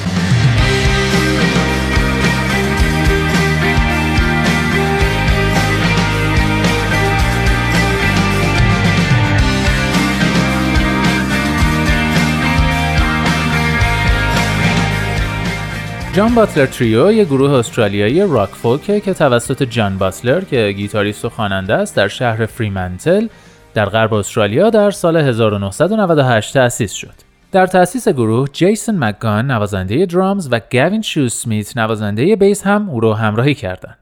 جان 16.17 16.35
باتلر 16.35 16.65
تریو 16.65 17.11
یه 17.11 17.25
گروه 17.25 17.51
استرالیایی 17.51 18.21
راک 18.21 18.49
فولکه 18.49 18.99
که 18.99 19.13
توسط 19.13 19.63
جان 19.63 19.97
باتلر 19.97 20.41
که 20.41 20.71
گیتاریست 20.77 21.25
و 21.25 21.29
خواننده 21.29 21.73
است 21.73 21.95
در 21.95 22.07
شهر 22.07 22.45
فریمنتل 22.45 23.27
در 23.73 23.85
غرب 23.85 24.13
استرالیا 24.13 24.69
در 24.69 24.91
سال 24.91 25.17
1998 25.17 26.53
تأسیس 26.53 26.93
شد. 26.93 27.13
در 27.51 27.67
تأسیس 27.67 28.07
گروه 28.07 28.47
جیسون 28.53 29.03
مکگان 29.03 29.51
نوازنده 29.51 30.05
درامز 30.05 30.47
و 30.51 30.61
گوین 30.71 31.01
شو 31.01 31.29
سمیت 31.29 31.77
نوازنده 31.77 32.35
بیس 32.35 32.63
هم 32.63 32.89
او 32.89 32.99
را 32.99 33.13
همراهی 33.13 33.55
کردند. 33.55 33.97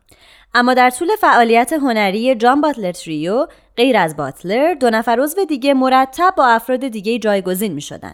اما 0.54 0.74
در 0.74 0.90
طول 0.90 1.08
فعالیت 1.22 1.74
هنری 1.74 2.36
جان 2.36 2.62
باتلر 2.62 2.92
تریو 2.92 3.48
غیر 3.78 3.98
از 3.98 4.18
باتلر 4.18 4.74
دو 4.74 4.90
نفر 4.90 5.20
عضو 5.20 5.46
دیگه 5.46 5.74
مرتب 5.74 6.34
با 6.38 6.48
افراد 6.48 6.88
دیگه 6.88 7.20
جایگزین 7.20 7.74
می 7.74 7.82
شدن. 7.82 8.14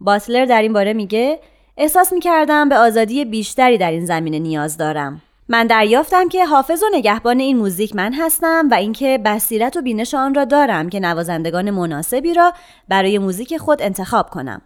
باتلر 0.00 0.44
در 0.44 0.62
این 0.62 0.72
باره 0.72 0.92
میگه 0.92 1.38
احساس 1.78 2.12
می 2.12 2.20
کردم 2.20 2.68
به 2.68 2.76
آزادی 2.78 3.24
بیشتری 3.24 3.78
در 3.78 3.90
این 3.90 4.06
زمینه 4.06 4.38
نیاز 4.38 4.76
دارم. 4.76 5.22
من 5.48 5.66
دریافتم 5.66 6.28
که 6.28 6.46
حافظ 6.46 6.82
و 6.82 6.86
نگهبان 6.92 7.40
این 7.40 7.56
موزیک 7.56 7.96
من 7.96 8.12
هستم 8.12 8.68
و 8.70 8.74
اینکه 8.74 9.18
بصیرت 9.24 9.76
و 9.76 9.82
بینش 9.82 10.14
آن 10.14 10.34
را 10.34 10.44
دارم 10.44 10.88
که 10.88 11.00
نوازندگان 11.00 11.70
مناسبی 11.70 12.34
را 12.34 12.52
برای 12.88 13.18
موزیک 13.18 13.56
خود 13.56 13.82
انتخاب 13.82 14.30
کنم. 14.30 14.62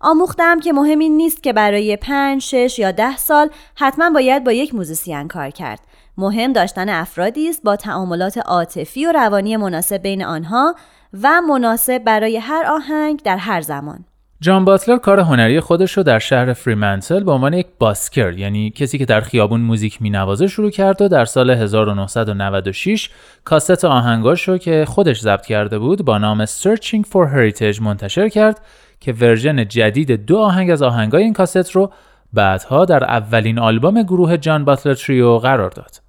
آموختم 0.00 0.60
که 0.60 0.72
مهم 0.72 0.98
این 0.98 1.16
نیست 1.16 1.42
که 1.42 1.52
برای 1.52 1.96
پنج، 1.96 2.42
شش 2.42 2.78
یا 2.78 2.92
ده 2.92 3.16
سال 3.16 3.50
حتما 3.74 4.10
باید 4.10 4.44
با 4.44 4.52
یک 4.52 4.74
موزیسین 4.74 5.28
کار 5.28 5.50
کرد. 5.50 5.80
مهم 6.18 6.52
داشتن 6.52 6.88
افرادی 6.88 7.48
است 7.48 7.62
با 7.62 7.76
تعاملات 7.76 8.38
عاطفی 8.38 9.06
و 9.06 9.12
روانی 9.12 9.56
مناسب 9.56 10.02
بین 10.02 10.24
آنها 10.24 10.74
و 11.22 11.40
مناسب 11.40 11.98
برای 11.98 12.36
هر 12.36 12.64
آهنگ 12.66 13.22
در 13.22 13.36
هر 13.36 13.60
زمان. 13.60 14.04
جان 14.44 14.64
باتلر 14.64 14.96
کار 14.96 15.20
هنری 15.20 15.60
خودش 15.60 15.92
رو 15.92 16.02
در 16.02 16.18
شهر 16.18 16.52
فریمنتل 16.52 17.24
به 17.24 17.32
عنوان 17.32 17.52
یک 17.52 17.66
busker 17.78 18.32
یعنی 18.32 18.70
کسی 18.70 18.98
که 18.98 19.04
در 19.04 19.20
خیابون 19.20 19.60
موزیک 19.60 20.02
مینوازه 20.02 20.46
شروع 20.46 20.70
کرد 20.70 21.02
و 21.02 21.08
در 21.08 21.24
سال 21.24 21.50
1996 21.50 23.10
کاست 23.44 23.84
آهنگاش 23.84 24.48
رو 24.48 24.58
که 24.58 24.84
خودش 24.88 25.20
ضبط 25.20 25.46
کرده 25.46 25.78
بود 25.78 26.04
با 26.04 26.18
نام 26.18 26.46
Searching 26.46 27.02
for 27.12 27.28
Heritage 27.34 27.82
منتشر 27.82 28.28
کرد 28.28 28.60
که 29.00 29.12
ورژن 29.12 29.68
جدید 29.68 30.26
دو 30.26 30.38
آهنگ 30.38 30.70
از 30.70 30.82
آهنگای 30.82 31.22
این 31.22 31.32
کاست 31.32 31.70
رو 31.70 31.92
بعدها 32.32 32.84
در 32.84 33.04
اولین 33.04 33.58
آلبوم 33.58 34.02
گروه 34.02 34.36
جان 34.36 34.64
باتلر 34.64 34.94
تریو 34.94 35.38
قرار 35.38 35.70
داد. 35.70 36.03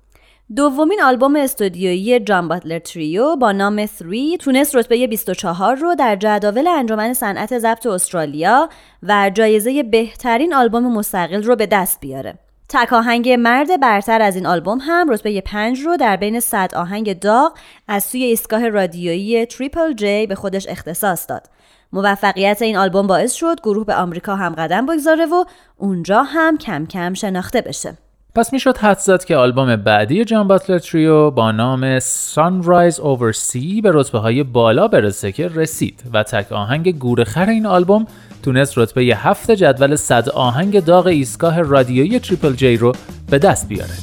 دومین 0.54 1.02
آلبوم 1.04 1.36
استودیویی 1.36 2.20
جان 2.20 2.48
باتلر 2.48 2.80
تریو 2.80 3.36
با 3.36 3.52
نام 3.52 3.86
3 3.86 4.38
تونست 4.40 4.76
رتبه 4.76 5.08
24 5.08 5.76
رو 5.76 5.96
در 5.96 6.16
جداول 6.16 6.68
انجمن 6.68 7.14
صنعت 7.14 7.60
ضبط 7.60 7.86
استرالیا 7.86 8.70
و 9.04 9.32
جایزه 9.34 9.84
بهترین 9.84 10.54
آلبوم 10.54 10.94
مستقل 10.94 11.44
رو 11.44 11.56
به 11.56 11.66
دست 11.66 12.00
بیاره. 12.00 12.34
تک 12.70 12.94
آهنگ 12.94 13.30
مرد 13.30 13.80
برتر 13.80 14.22
از 14.22 14.36
این 14.36 14.46
آلبوم 14.46 14.78
هم 14.82 15.10
رتبه 15.10 15.42
5 15.42 15.80
رو 15.80 15.98
در 15.98 16.16
بین 16.16 16.40
100 16.40 16.76
آهنگ 16.76 17.20
داغ 17.20 17.58
از 17.88 18.04
سوی 18.04 18.24
ایستگاه 18.24 18.70
رادیویی 18.70 19.46
تریپل 19.46 19.94
جی 19.94 20.28
به 20.28 20.36
خودش 20.36 20.68
اختصاص 20.68 21.30
داد. 21.30 21.50
موفقیت 21.94 22.62
این 22.62 22.78
آلبوم 22.78 23.08
باعث 23.08 23.34
شد 23.34 23.62
گروه 23.64 23.86
به 23.86 23.96
آمریکا 23.96 24.36
هم 24.36 24.56
قدم 24.56 24.86
بگذاره 24.86 25.26
و 25.26 25.44
اونجا 25.78 26.24
هم 26.24 26.58
کم 26.58 26.86
کم 26.86 27.14
شناخته 27.14 27.62
بشه. 27.62 27.98
پس 28.36 28.54
می‌شد 28.54 28.78
حد 28.78 28.98
زد 28.98 29.24
که 29.24 29.36
آلبوم 29.36 29.76
بعدی 29.76 30.26
جان 30.26 30.48
باتلر 30.48 30.80
تریو 30.80 31.32
با 31.32 31.52
نام 31.52 32.00
Sunrise 32.00 32.96
Over 32.96 33.36
Sea 33.36 33.82
به 33.84 33.92
رتبه 33.94 34.20
های 34.20 34.44
بالا 34.44 34.88
برسه 34.88 35.32
که 35.32 35.48
رسید 35.48 36.04
و 36.14 36.24
تک 36.24 36.52
آهنگ 36.52 36.98
گورخر 37.00 37.50
این 37.50 37.66
آلبوم 37.66 38.08
تونست 38.44 38.78
رتبه 38.78 39.02
هفت 39.02 39.52
جدول 39.52 39.96
صد 39.96 40.30
آهنگ 40.30 40.84
داغ 40.84 41.08
ایستگاه 41.08 41.62
رادیویی 41.62 42.20
تریپل 42.20 42.54
جی 42.54 42.78
رو 42.78 42.94
به 43.30 43.38
دست 43.38 43.68
بیاره. 43.68 43.94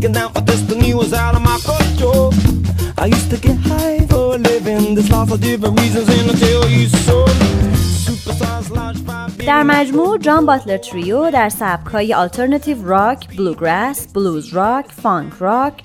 thinking 0.00 0.12
that 0.12 0.39
I 3.02 3.06
used 3.06 3.30
to 3.30 3.38
get 3.38 3.56
high 3.56 4.00
for 4.10 4.36
living. 4.36 4.94
There's 4.94 5.10
lots 5.10 5.32
of 5.32 5.40
different 5.40 5.80
reasons 5.80 6.06
and 6.16 6.30
I'll 6.30 6.40
tell 6.46 6.68
you 6.68 6.86
so. 7.06 7.16
در 9.46 9.62
مجموع 9.62 10.18
جان 10.18 10.46
باتلر 10.46 10.76
تریو 10.76 11.30
در 11.30 11.48
سبکهای 11.48 12.14
آلترناتیو 12.14 12.88
راک، 12.88 13.36
بلوگراس، 13.36 14.06
بلوز 14.06 14.48
راک، 14.54 14.86
فانک 14.86 15.32
راک، 15.38 15.82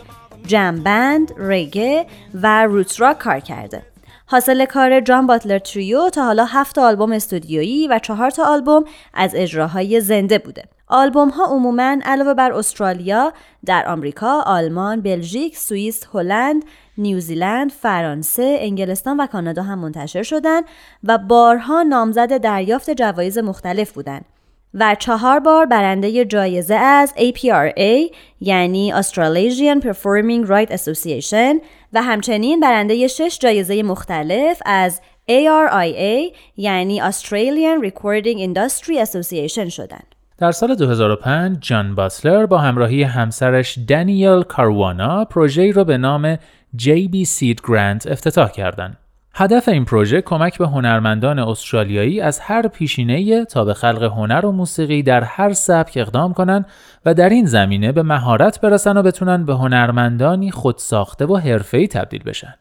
jam 0.48 0.84
band، 0.84 1.32
رگه 1.38 2.06
و 2.34 2.66
roots 2.66 3.02
rock 3.02 3.20
کار 3.20 3.40
کرده. 3.40 3.82
حاصل 4.26 4.66
کار 4.66 5.00
جان 5.00 5.28
باتلر 5.28 5.60
تریو 5.60 6.10
تا 6.10 6.24
حالا 6.26 6.46
هفت 6.46 6.78
آلبوم 6.78 7.12
استودیویی 7.12 7.88
و 7.88 8.00
چهار 8.00 8.30
تا 8.30 8.44
آلبوم 8.44 8.86
از 9.14 9.32
اجراهای 9.36 10.02
زنده 10.02 10.38
بوده. 10.38 10.64
آلبوم 10.88 11.30
ها 11.30 11.46
عموماً 11.46 11.98
علاوه 12.06 12.34
بر 12.34 12.52
استرالیا 12.52 13.34
در 13.66 13.88
آمریکا، 13.88 14.42
آلمان، 14.42 15.02
بلژیک، 15.02 15.58
سوئیس، 15.58 16.04
هلند، 16.14 16.66
نیوزیلند، 16.98 17.72
فرانسه، 17.72 18.58
انگلستان 18.60 19.20
و 19.20 19.28
کانادا 19.28 19.64
هم 19.64 19.80
منتشر 19.80 20.24
شدند 20.24 20.64
و 21.04 21.18
بارها 21.18 21.84
نامزد 21.84 22.38
دریافت 22.38 22.90
جوایز 22.90 23.38
مختلف 23.38 23.92
بودند. 23.92 24.26
و 24.74 24.96
چهار 25.00 25.40
بار 25.40 25.66
برنده 25.66 26.26
جایزه 26.26 26.76
از 26.76 27.14
APRA 27.18 28.16
یعنی 28.40 28.94
Australasian 28.94 29.82
Performing 29.82 30.48
Right 30.48 30.72
Association 30.72 31.62
و 31.94 32.02
همچنین 32.02 32.60
برنده 32.60 33.08
شش 33.08 33.38
جایزه 33.42 33.84
مختلف 33.84 34.62
از 34.66 35.02
ARIA 35.30 36.36
یعنی 36.58 37.02
Australian 37.02 37.88
Recording 37.88 38.38
Industry 38.38 39.06
Association 39.06 39.70
شدند. 39.70 40.16
در 40.38 40.52
سال 40.52 40.76
2005 40.76 41.58
جان 41.60 41.96
باتلر 41.96 42.46
با 42.46 42.58
همراهی 42.58 43.04
همسرش 43.04 43.78
دانیل 43.88 44.42
کاروانا 44.42 45.26
پروژه‌ای 45.26 45.72
را 45.72 45.84
به 45.84 45.98
نام 45.98 46.38
JB 46.78 47.28
Seed 47.28 47.62
Grant 47.68 48.12
افتتاح 48.12 48.52
کردند. 48.52 48.98
هدف 49.34 49.68
این 49.68 49.86
پروژه 49.86 50.22
کمک 50.22 50.58
به 50.58 50.68
هنرمندان 50.68 51.40
استرالیایی 51.40 52.22
از 52.22 52.40
هر 52.40 52.68
پیشینه 52.68 53.46
تا 53.46 53.66
به 53.66 53.74
خلق 53.74 54.04
هنر 54.04 54.46
و 54.46 54.52
موسیقی 54.52 55.04
در 55.04 55.24
هر 55.24 55.54
سبک 55.54 55.94
اقدام 55.96 56.34
کنند 56.34 56.66
و 57.06 57.14
در 57.14 57.30
این 57.30 57.46
زمینه 57.46 57.92
به 57.92 58.04
مهارت 58.04 58.62
برسن 58.62 58.98
و 58.98 59.04
بتونن 59.04 59.46
به 59.46 59.54
هنرمندانی 59.54 60.52
خودساخته 60.52 61.26
و 61.26 61.36
حرفه‌ای 61.36 61.88
تبدیل 61.88 62.24
بشن. 62.24 62.54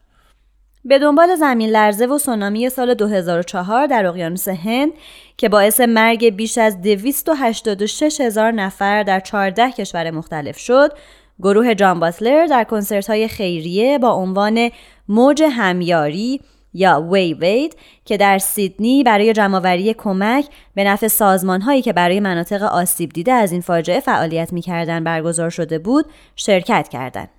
به 0.85 0.99
دنبال 0.99 1.35
زمین 1.35 1.69
لرزه 1.69 2.05
و 2.05 2.17
سونامی 2.17 2.69
سال 2.69 2.93
2004 2.93 3.87
در 3.87 4.05
اقیانوس 4.05 4.47
هند 4.47 4.91
که 5.37 5.49
باعث 5.49 5.81
مرگ 5.81 6.35
بیش 6.35 6.57
از 6.57 6.81
286 6.81 8.21
هزار 8.21 8.51
نفر 8.51 9.03
در 9.03 9.19
14 9.19 9.71
کشور 9.71 10.11
مختلف 10.11 10.57
شد، 10.57 10.91
گروه 11.39 11.73
جان 11.73 11.99
باتلر 11.99 12.45
در 12.45 12.63
کنسرت 12.63 13.09
های 13.09 13.27
خیریه 13.27 13.99
با 13.99 14.11
عنوان 14.11 14.69
موج 15.07 15.43
همیاری 15.51 16.41
یا 16.73 17.01
WaveAid 17.11 17.75
که 18.05 18.17
در 18.17 18.37
سیدنی 18.37 19.03
برای 19.03 19.33
جمع‌آوری 19.33 19.93
کمک 19.93 20.45
به 20.75 20.83
نفع 20.83 21.07
سازمان 21.07 21.61
هایی 21.61 21.81
که 21.81 21.93
برای 21.93 22.19
مناطق 22.19 22.63
آسیب 22.63 23.09
دیده 23.09 23.31
از 23.31 23.51
این 23.51 23.61
فاجعه 23.61 23.99
فعالیت 23.99 24.53
می‌کردند 24.53 25.03
برگزار 25.03 25.49
شده 25.49 25.79
بود 25.79 26.05
شرکت 26.35 26.87
کردند. 26.87 27.29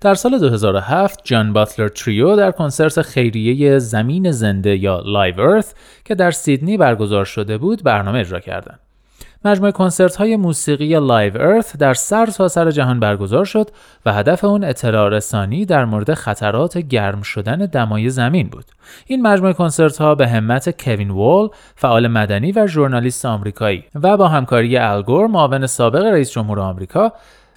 در 0.00 0.14
سال 0.14 0.38
2007 0.38 1.20
جان 1.24 1.52
باتلر 1.52 1.88
تریو 1.88 2.36
در 2.36 2.50
کنسرت 2.50 3.02
خیریه 3.02 3.78
زمین 3.78 4.30
زنده 4.30 4.76
یا 4.76 5.02
Live 5.04 5.40
Earth 5.40 5.74
که 6.04 6.14
در 6.14 6.30
سیدنی 6.30 6.76
برگزار 6.76 7.24
شده 7.24 7.58
بود 7.58 7.82
برنامه 7.82 8.18
اجرا 8.18 8.40
کردند. 8.40 8.80
مجموعه 9.44 9.72
کنسرت 9.72 10.16
های 10.16 10.36
موسیقی 10.36 10.94
Live 10.94 11.42
Earth 11.42 11.76
در 11.76 11.94
سر 11.94 12.26
تا 12.26 12.48
سر 12.48 12.70
جهان 12.70 13.00
برگزار 13.00 13.44
شد 13.44 13.70
و 14.06 14.12
هدف 14.12 14.44
اون 14.44 14.64
اطلاع 14.64 15.08
رسانی 15.08 15.64
در 15.64 15.84
مورد 15.84 16.14
خطرات 16.14 16.78
گرم 16.78 17.22
شدن 17.22 17.56
دمای 17.56 18.10
زمین 18.10 18.48
بود. 18.48 18.64
این 19.06 19.22
مجموعه 19.22 19.52
کنسرت 19.52 19.98
ها 19.98 20.14
به 20.14 20.28
همت 20.28 20.82
کوین 20.84 21.10
وول، 21.10 21.48
فعال 21.76 22.08
مدنی 22.08 22.52
و 22.52 22.66
ژورنالیست 22.66 23.26
آمریکایی 23.26 23.84
و 23.94 24.16
با 24.16 24.28
همکاری 24.28 24.76
ال 24.76 24.88
گور 24.88 25.26
معاون 25.26 25.66
سابق 25.66 26.04
رئیس 26.04 26.30
جمهور 26.30 26.60
آمریکا 26.60 27.12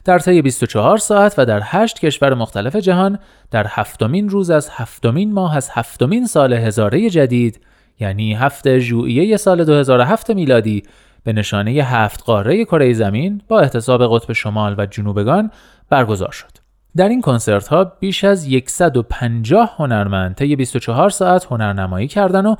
در 0.06 0.20
طی 0.20 0.42
24 0.42 0.98
ساعت 0.98 1.36
و 1.38 1.46
در 1.46 1.62
8 1.64 2.00
کشور 2.00 2.34
مختلف 2.34 2.76
جهان 2.76 3.20
در 3.52 3.66
هفتمین 3.70 4.30
روز 4.30 4.50
از 4.50 4.70
هفتمین 4.72 5.34
ماه 5.34 5.58
از 5.58 5.70
هفتمین 5.72 6.28
سال 6.28 6.54
هزاره 6.54 7.10
جدید 7.10 7.60
یعنی 8.00 8.34
هفته 8.34 8.80
ژوئیه 8.80 9.38
سال 9.38 9.64
2007 9.64 10.30
میلادی 10.30 10.84
به 11.24 11.34
نشانه 11.34 11.72
هفت 11.72 12.24
قاره 12.24 12.66
کره 12.66 12.94
زمین 12.94 13.42
با 13.48 13.60
احتساب 13.60 14.16
قطب 14.16 14.34
شمال 14.34 14.76
و 14.78 14.86
جنوبگان 14.86 15.52
برگزار 15.90 16.32
شد. 16.32 16.52
در 16.96 17.10
این 17.10 17.22
کنسرت 17.22 17.68
ها 17.68 17.84
بیش 17.84 18.24
از 18.24 18.48
150 18.66 19.76
هنرمند 19.78 20.36
طی 20.36 20.56
24 20.56 21.10
ساعت 21.10 21.46
هنرنمایی 21.46 22.08
کردند 22.08 22.46
و 22.46 22.56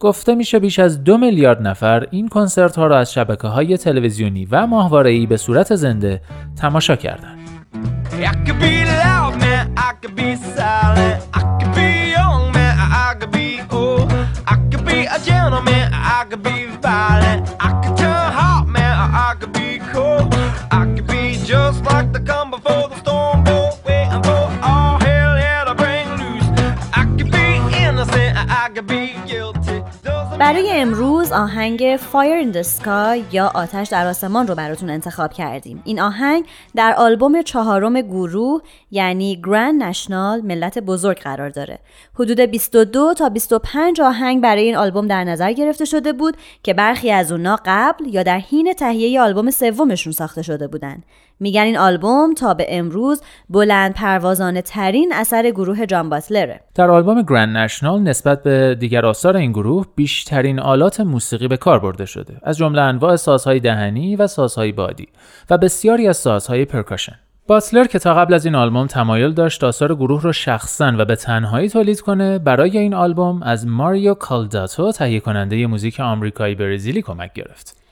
گفته 0.00 0.34
میشه 0.34 0.58
بیش 0.58 0.78
از 0.78 1.04
دو 1.04 1.18
میلیارد 1.18 1.66
نفر 1.66 2.06
این 2.10 2.28
کنسرت 2.28 2.76
ها 2.76 2.86
را 2.86 2.98
از 2.98 3.12
شبکه 3.12 3.48
های 3.48 3.76
تلویزیونی 3.76 4.44
و 4.50 4.66
ماهواره‌ای 4.66 5.26
به 5.26 5.36
صورت 5.36 5.74
زنده 5.74 6.20
تماشا 6.56 6.96
کردند. 6.96 7.38
برای 30.44 30.70
امروز 30.70 31.32
آهنگ 31.32 31.96
Fire 31.96 32.44
in 32.44 32.56
the 32.56 32.62
Sky 32.62 33.34
یا 33.34 33.50
آتش 33.54 33.88
در 33.88 34.06
آسمان 34.06 34.46
رو 34.46 34.54
براتون 34.54 34.90
انتخاب 34.90 35.32
کردیم. 35.32 35.82
این 35.84 36.00
آهنگ 36.00 36.46
در 36.76 36.94
آلبوم 36.94 37.42
چهارم 37.42 38.00
گروه 38.00 38.62
یعنی 38.90 39.42
گرند 39.44 39.82
نشنال 39.82 40.40
ملت 40.40 40.78
بزرگ 40.78 41.18
قرار 41.18 41.48
داره. 41.48 41.78
حدود 42.14 42.40
22 42.40 43.14
تا 43.14 43.28
25 43.28 44.00
آهنگ 44.00 44.42
برای 44.42 44.62
این 44.62 44.76
آلبوم 44.76 45.06
در 45.06 45.24
نظر 45.24 45.52
گرفته 45.52 45.84
شده 45.84 46.12
بود 46.12 46.36
که 46.62 46.74
برخی 46.74 47.10
از 47.10 47.32
اونا 47.32 47.58
قبل 47.64 48.06
یا 48.06 48.22
در 48.22 48.38
حین 48.38 48.72
تهیه 48.72 49.20
آلبوم 49.20 49.50
سومشون 49.50 50.12
ساخته 50.12 50.42
شده 50.42 50.66
بودن. 50.66 51.02
میگن 51.44 51.62
این 51.62 51.78
آلبوم 51.78 52.34
تا 52.34 52.54
به 52.54 52.66
امروز 52.68 53.22
بلند 53.50 53.94
پروازانه 53.94 54.62
ترین 54.62 55.12
اثر 55.14 55.50
گروه 55.50 55.86
جان 55.86 56.08
باتلره. 56.08 56.60
در 56.74 56.90
آلبوم 56.90 57.22
Grand 57.22 57.56
National 57.56 58.02
نسبت 58.02 58.42
به 58.42 58.76
دیگر 58.80 59.06
آثار 59.06 59.36
این 59.36 59.52
گروه 59.52 59.86
بیشترین 59.96 60.60
آلات 60.60 61.00
موسیقی 61.00 61.48
به 61.48 61.56
کار 61.56 61.78
برده 61.78 62.06
شده 62.06 62.36
از 62.42 62.56
جمله 62.56 62.82
انواع 62.82 63.16
سازهای 63.16 63.60
دهنی 63.60 64.16
و 64.16 64.26
سازهای 64.26 64.72
بادی 64.72 65.08
و 65.50 65.58
بسیاری 65.58 66.08
از 66.08 66.16
سازهای 66.16 66.64
percussion. 66.64 67.16
باتلر 67.46 67.84
که 67.84 67.98
تا 67.98 68.14
قبل 68.14 68.34
از 68.34 68.44
این 68.44 68.54
آلبوم 68.54 68.86
تمایل 68.86 69.32
داشت 69.32 69.64
آثار 69.64 69.94
گروه 69.94 70.22
را 70.22 70.32
شخصا 70.32 70.92
و 70.98 71.04
به 71.04 71.16
تنهایی 71.16 71.68
تولید 71.68 72.00
کنه 72.00 72.38
برای 72.38 72.78
این 72.78 72.94
آلبوم 72.94 73.42
از 73.42 73.66
ماریو 73.66 74.14
کالداتو 74.14 74.92
تهیه 74.92 75.20
کننده 75.20 75.66
موزیک 75.66 76.00
آمریکایی 76.00 76.54
برزیلی 76.54 77.02
کمک 77.02 77.32
گرفت. 77.32 77.83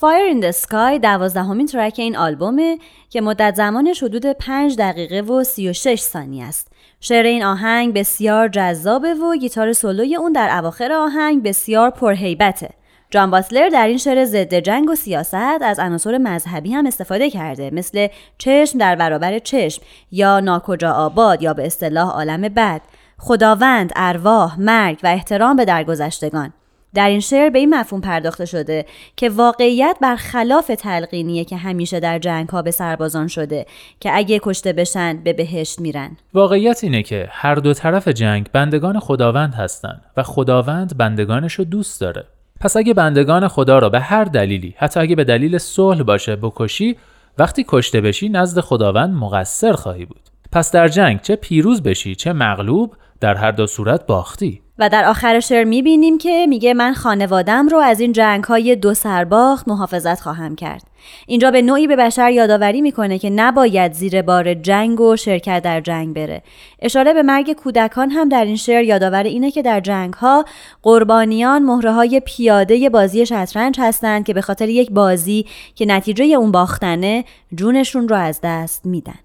Fire 0.00 0.28
in 0.28 0.40
the 0.40 0.52
Sky 0.52 0.98
دوازدهمین 1.02 1.66
track 1.66 1.94
این 1.98 2.16
آلبومه 2.16 2.78
که 3.10 3.20
مدت 3.20 3.54
زمانش 3.54 4.02
حدود 4.02 4.26
5 4.26 4.76
دقیقه 4.76 5.20
و 5.20 5.44
36 5.44 6.00
ثانیه 6.00 6.44
است. 6.44 6.72
شعر 7.00 7.26
این 7.26 7.44
آهنگ 7.44 7.94
بسیار 7.94 8.48
جذابه 8.48 9.14
و 9.14 9.36
گیتار 9.36 9.72
سولوی 9.72 10.16
اون 10.16 10.32
در 10.32 10.58
اواخر 10.58 10.92
آهنگ 10.92 11.42
بسیار 11.42 11.90
پرهیبته. 11.90 12.70
جان 13.10 13.30
باتلر 13.30 13.68
در 13.68 13.86
این 13.86 13.98
شعر 13.98 14.24
ضد 14.24 14.54
جنگ 14.54 14.90
و 14.90 14.94
سیاست 14.94 15.62
از 15.62 15.78
عناصر 15.78 16.18
مذهبی 16.18 16.72
هم 16.72 16.86
استفاده 16.86 17.30
کرده 17.30 17.70
مثل 17.70 18.08
چشم 18.38 18.78
در 18.78 18.96
برابر 18.96 19.38
چشم 19.38 19.82
یا 20.12 20.40
ناکجا 20.40 20.92
آباد 20.92 21.42
یا 21.42 21.54
به 21.54 21.66
اصطلاح 21.66 22.10
عالم 22.10 22.40
بد 22.40 22.80
خداوند 23.18 23.92
ارواح 23.96 24.60
مرگ 24.60 25.00
و 25.02 25.06
احترام 25.06 25.56
به 25.56 25.64
درگذشتگان 25.64 26.52
در 26.94 27.08
این 27.08 27.20
شعر 27.20 27.50
به 27.50 27.58
این 27.58 27.74
مفهوم 27.74 28.00
پرداخته 28.00 28.44
شده 28.44 28.86
که 29.16 29.28
واقعیت 29.28 29.96
برخلاف 30.02 30.70
تلقینیه 30.78 31.44
که 31.44 31.56
همیشه 31.56 32.00
در 32.00 32.18
جنگ 32.18 32.48
ها 32.48 32.62
به 32.62 32.70
سربازان 32.70 33.28
شده 33.28 33.66
که 34.00 34.10
اگه 34.14 34.40
کشته 34.42 34.72
بشن 34.72 35.16
به 35.24 35.32
بهشت 35.32 35.80
میرن. 35.80 36.16
واقعیت 36.34 36.84
اینه 36.84 37.02
که 37.02 37.28
هر 37.30 37.54
دو 37.54 37.74
طرف 37.74 38.08
جنگ 38.08 38.50
بندگان 38.52 39.00
خداوند 39.00 39.54
هستند 39.54 40.02
و 40.16 40.22
خداوند 40.22 40.96
بندگانش 40.96 41.54
رو 41.54 41.64
دوست 41.64 42.00
داره. 42.00 42.24
پس 42.60 42.76
اگه 42.76 42.94
بندگان 42.94 43.48
خدا 43.48 43.78
را 43.78 43.88
به 43.88 44.00
هر 44.00 44.24
دلیلی 44.24 44.74
حتی 44.78 45.00
اگه 45.00 45.16
به 45.16 45.24
دلیل 45.24 45.58
صلح 45.58 46.02
باشه 46.02 46.36
بکشی 46.36 46.96
وقتی 47.38 47.64
کشته 47.68 48.00
بشی 48.00 48.28
نزد 48.28 48.60
خداوند 48.60 49.14
مقصر 49.14 49.72
خواهی 49.72 50.04
بود. 50.04 50.20
پس 50.52 50.72
در 50.72 50.88
جنگ 50.88 51.20
چه 51.20 51.36
پیروز 51.36 51.82
بشی 51.82 52.14
چه 52.14 52.32
مغلوب 52.32 52.94
در 53.20 53.34
هر 53.34 53.50
دو 53.50 53.66
صورت 53.66 54.06
باختی 54.06 54.62
و 54.78 54.88
در 54.88 55.04
آخر 55.04 55.40
شعر 55.40 55.64
می‌بینیم 55.64 56.18
که 56.18 56.46
میگه 56.46 56.74
من 56.74 56.94
خانوادم 56.94 57.68
رو 57.68 57.78
از 57.78 58.00
این 58.00 58.12
جنگ 58.12 58.44
های 58.44 58.76
دو 58.76 58.94
سرباخت 58.94 59.68
محافظت 59.68 60.20
خواهم 60.20 60.56
کرد. 60.56 60.82
اینجا 61.26 61.50
به 61.50 61.62
نوعی 61.62 61.86
به 61.86 61.96
بشر 61.96 62.30
یادآوری 62.30 62.80
می‌کنه 62.80 63.18
که 63.18 63.30
نباید 63.30 63.92
زیر 63.92 64.22
بار 64.22 64.54
جنگ 64.54 65.00
و 65.00 65.16
شرکت 65.16 65.62
در 65.62 65.80
جنگ 65.80 66.14
بره. 66.14 66.42
اشاره 66.82 67.14
به 67.14 67.22
مرگ 67.22 67.52
کودکان 67.52 68.10
هم 68.10 68.28
در 68.28 68.44
این 68.44 68.56
شعر 68.56 68.84
یادآور 68.84 69.22
اینه 69.22 69.50
که 69.50 69.62
در 69.62 69.80
جنگ 69.80 70.14
ها 70.14 70.44
قربانیان 70.82 71.62
مهره 71.62 71.92
های 71.92 72.20
پیاده 72.20 72.90
بازی 72.90 73.26
شطرنج 73.26 73.80
هستند 73.80 74.26
که 74.26 74.34
به 74.34 74.40
خاطر 74.40 74.68
یک 74.68 74.90
بازی 74.90 75.46
که 75.74 75.86
نتیجه 75.86 76.24
اون 76.24 76.52
باختنه 76.52 77.24
جونشون 77.54 78.08
رو 78.08 78.16
از 78.16 78.40
دست 78.42 78.86
میدن. 78.86 79.18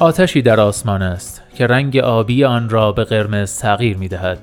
آتشی 0.00 0.42
در 0.42 0.60
آسمان 0.60 1.02
است 1.02 1.42
که 1.54 1.66
رنگ 1.66 1.96
آبی 1.96 2.44
آن 2.44 2.68
را 2.68 2.92
به 2.92 3.04
قرمز 3.04 3.58
تغییر 3.58 3.96
می 3.96 4.08
دهد. 4.08 4.38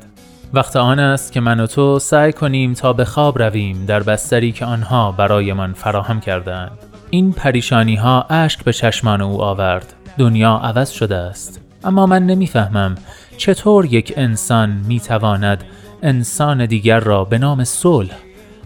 وقت 0.54 0.76
آن 0.76 1.00
است 1.00 1.32
که 1.32 1.40
من 1.40 1.60
و 1.60 1.68
تو 1.68 2.00
سعی 2.00 2.34
کنیم 2.34 2.74
تا 2.74 2.94
به 2.94 3.06
خواب 3.06 3.42
رویم 3.42 3.86
در 3.86 4.04
بستری 4.04 4.52
که 4.52 4.66
آنها 4.66 5.12
برایمان 5.12 5.74
فراهم 5.74 6.20
کردند. 6.20 6.72
این 7.10 7.34
پریشانی 7.34 7.96
ها 7.96 8.26
اشک 8.30 8.64
به 8.64 8.74
چشمان 8.74 9.22
او 9.22 9.42
آورد. 9.42 9.94
دنیا 10.18 10.62
عوض 10.64 10.90
شده 10.90 11.16
است. 11.16 11.62
اما 11.84 12.06
من 12.06 12.26
نمی‌فهمم 12.26 12.96
چطور 13.38 13.86
یک 13.86 14.14
انسان 14.18 14.70
می 14.70 15.00
تواند 15.00 15.64
انسان 16.04 16.66
دیگر 16.66 17.00
را 17.00 17.24
به 17.24 17.38
نام 17.38 17.64
صلح 17.64 18.16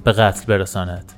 به 0.04 0.12
قتل 0.12 0.46
برساند. 0.46 1.14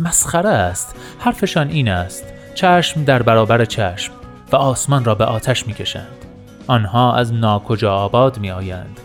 مسخره 0.00 0.50
است. 0.50 0.96
حرفشان 1.18 1.68
این 1.68 1.88
است. 1.88 2.24
چشم 2.54 3.04
در 3.04 3.22
برابر 3.22 3.64
چشم. 3.64 4.12
و 4.52 4.56
آسمان 4.56 5.04
را 5.04 5.14
به 5.14 5.24
آتش 5.24 5.66
می‌کشند. 5.66 6.24
آنها 6.66 7.14
از 7.14 7.32
ناکجا 7.32 7.94
آباد 7.94 8.38
می 8.38 8.50
آیند 8.50 9.00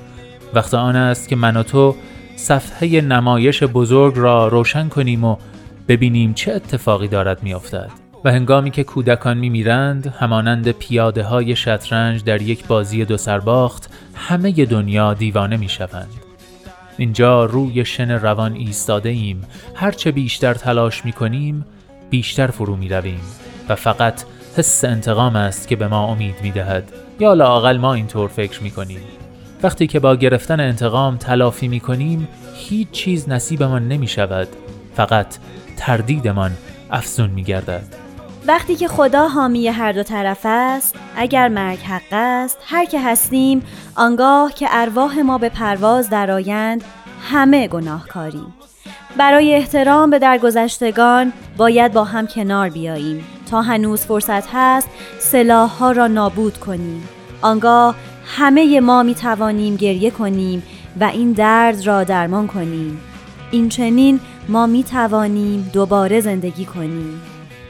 وقت 0.54 0.74
آن 0.74 0.96
است 0.96 1.30
که 1.30 1.36
من 1.36 1.58
و 1.58 1.64
تو 1.64 1.96
صفحه 2.36 3.02
نمایش 3.02 3.64
بزرگ 3.64 4.14
را 4.18 4.48
روشن 4.48 4.90
کنیم 4.90 5.24
و 5.24 5.38
ببینیم 5.88 6.34
چه 6.34 6.54
اتفاقی 6.54 7.08
دارد 7.08 7.44
میافتد. 7.44 7.92
و 8.24 8.32
هنگامی 8.32 8.72
که 8.72 8.84
کودکان 8.84 9.38
میمیرند 9.38 10.08
همانند 10.20 10.72
پیاده 10.72 11.24
های 11.24 11.56
شطرنج 11.56 12.24
در 12.24 12.42
یک 12.42 12.68
بازی 12.68 13.06
دو 13.06 13.18
سرباخت 13.18 13.90
همه 14.16 14.66
دنیا 14.66 15.14
دیوانه 15.14 15.58
می‌شوند. 15.58 16.10
اینجا 16.98 17.46
روی 17.46 17.86
شن 17.86 18.12
روان 18.12 18.54
ایستاده 18.54 19.10
ایم 19.10 19.42
هرچه 19.76 20.12
بیشتر 20.12 20.54
تلاش 20.54 21.06
می 21.06 21.12
کنیم 21.12 21.66
بیشتر 22.10 22.48
فرو 22.48 22.76
می 22.76 22.90
رویم 22.90 23.22
و 23.70 23.76
فقط 23.76 24.24
حس 24.58 24.86
انتقام 24.86 25.36
است 25.36 25.68
که 25.68 25.76
به 25.76 25.88
ما 25.88 26.08
امید 26.08 26.36
می 26.42 26.52
دهد 26.52 26.92
یا 27.20 27.34
لاقل 27.34 27.78
ما 27.78 27.94
اینطور 27.94 28.30
فکر 28.30 28.64
می 28.64 28.72
کنیم 28.72 29.02
وقتی 29.64 29.88
که 29.88 30.00
با 30.00 30.16
گرفتن 30.16 30.60
انتقام 30.60 31.18
تلافی 31.18 31.68
می 31.68 31.80
کنیم 31.80 32.28
هیچ 32.56 32.92
چیز 32.92 33.30
نصیبمان 33.30 33.88
نمی 33.88 34.08
شود 34.08 34.48
فقط 34.96 35.28
تردیدمان 35.78 36.52
افزون 36.92 37.30
می 37.30 37.44
گردد 37.44 37.84
وقتی 38.48 38.76
که 38.76 38.88
خدا 38.88 39.28
حامی 39.28 39.68
هر 39.68 39.92
دو 39.92 40.04
طرف 40.04 40.42
است 40.44 40.96
اگر 41.16 41.48
مرگ 41.48 41.80
حق 41.80 42.12
است 42.12 42.58
هر 42.66 42.86
که 42.86 43.02
هستیم 43.02 43.64
آنگاه 43.96 44.54
که 44.54 44.68
ارواح 44.72 45.20
ما 45.20 45.38
به 45.38 45.50
پرواز 45.50 46.10
درآیند 46.10 46.84
همه 47.32 47.68
گناهکاریم. 47.68 48.54
برای 49.18 49.56
احترام 49.56 50.10
به 50.10 50.20
درگذشتگان 50.20 51.34
باید 51.58 51.94
با 51.94 52.04
هم 52.04 52.28
کنار 52.28 52.70
بیاییم. 52.70 53.37
تا 53.48 53.62
هنوز 53.62 54.02
فرصت 54.02 54.48
هست 54.54 54.90
سلاح 55.20 55.70
ها 55.70 55.92
را 55.92 56.08
نابود 56.08 56.58
کنیم. 56.58 57.04
آنگاه 57.42 57.96
همه 58.26 58.80
ما 58.80 59.04
می 59.04 59.16
توانیم 59.16 59.76
گریه 59.76 60.12
کنیم 60.12 60.64
و 61.00 61.04
این 61.04 61.32
درد 61.32 61.88
را 61.88 62.04
درمان 62.04 62.48
کنیم. 62.48 63.02
این 63.52 63.70
چنین 63.70 64.20
ما 64.50 64.66
می 64.66 64.84
توانیم 64.84 65.70
دوباره 65.74 66.22
زندگی 66.22 66.66
کنیم. 66.66 67.22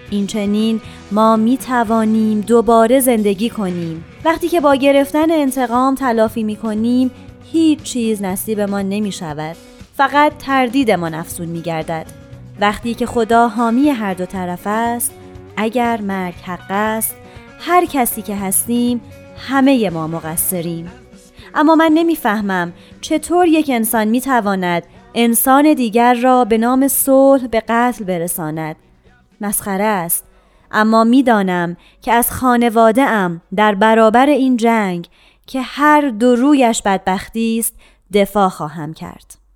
این 0.10 0.28
چنین 0.28 0.82
ما 1.12 1.36
می 1.36 1.58
توانیم 1.58 2.42
دوباره 2.42 3.00
زندگی 3.00 3.50
کنیم. 3.50 4.06
وقتی 4.26 4.48
که 4.48 4.62
با 4.62 4.76
گرفتن 4.76 5.32
انتقام 5.32 5.96
تلافی 5.96 6.44
می 6.44 6.56
کنیم 6.56 7.12
هیچ 7.52 7.84
چیز 7.84 8.22
ما 8.70 8.82
نمی 8.82 9.12
شود 9.12 9.56
فقط 9.98 10.32
تردیدمان 10.38 11.14
افزون 11.14 11.48
می 11.48 11.62
گردد 11.62 12.06
وقتی 12.60 12.94
که 12.94 13.06
خدا 13.06 13.48
حامی 13.48 13.90
هر 13.90 14.14
دو 14.14 14.26
طرف 14.26 14.62
است 14.66 15.12
اگر 15.58 16.02
مرگ 16.02 16.36
حق 16.36 16.66
است 16.70 17.16
هر 17.60 17.86
کسی 17.86 18.22
که 18.22 18.36
هستیم 18.36 19.02
همه 19.38 19.90
ما 19.90 20.08
مقصریم. 20.08 20.92
اما 21.56 21.76
من 21.76 21.92
نمی‌فهمم 21.94 22.74
چطور 23.02 23.48
یک 23.48 23.70
انسان 23.70 24.08
می 24.08 24.22
تواند 24.22 24.84
انسان 25.16 25.74
دیگر 25.74 26.14
را 26.14 26.46
به 26.46 26.58
نام 26.58 26.88
صلح 26.88 27.48
به 27.48 27.64
قتل 27.68 28.04
برساند. 28.04 28.76
مسخره 29.42 29.84
است. 29.84 30.26
اما 30.72 31.04
می‌دانم 31.04 31.78
که 32.02 32.14
از 32.14 32.32
خانواده 32.32 33.04
ام 33.04 33.42
در 33.56 33.76
برابر 33.76 34.26
این 34.26 34.58
جنگ 34.58 35.08
که 35.48 35.62
هر 35.62 36.10
دو 36.10 36.36
رویش 36.36 36.82
بدبختی 36.82 37.60
است 37.60 37.76
دفاع 38.14 38.50
خواهم 38.50 38.94
کرد. 38.94 39.47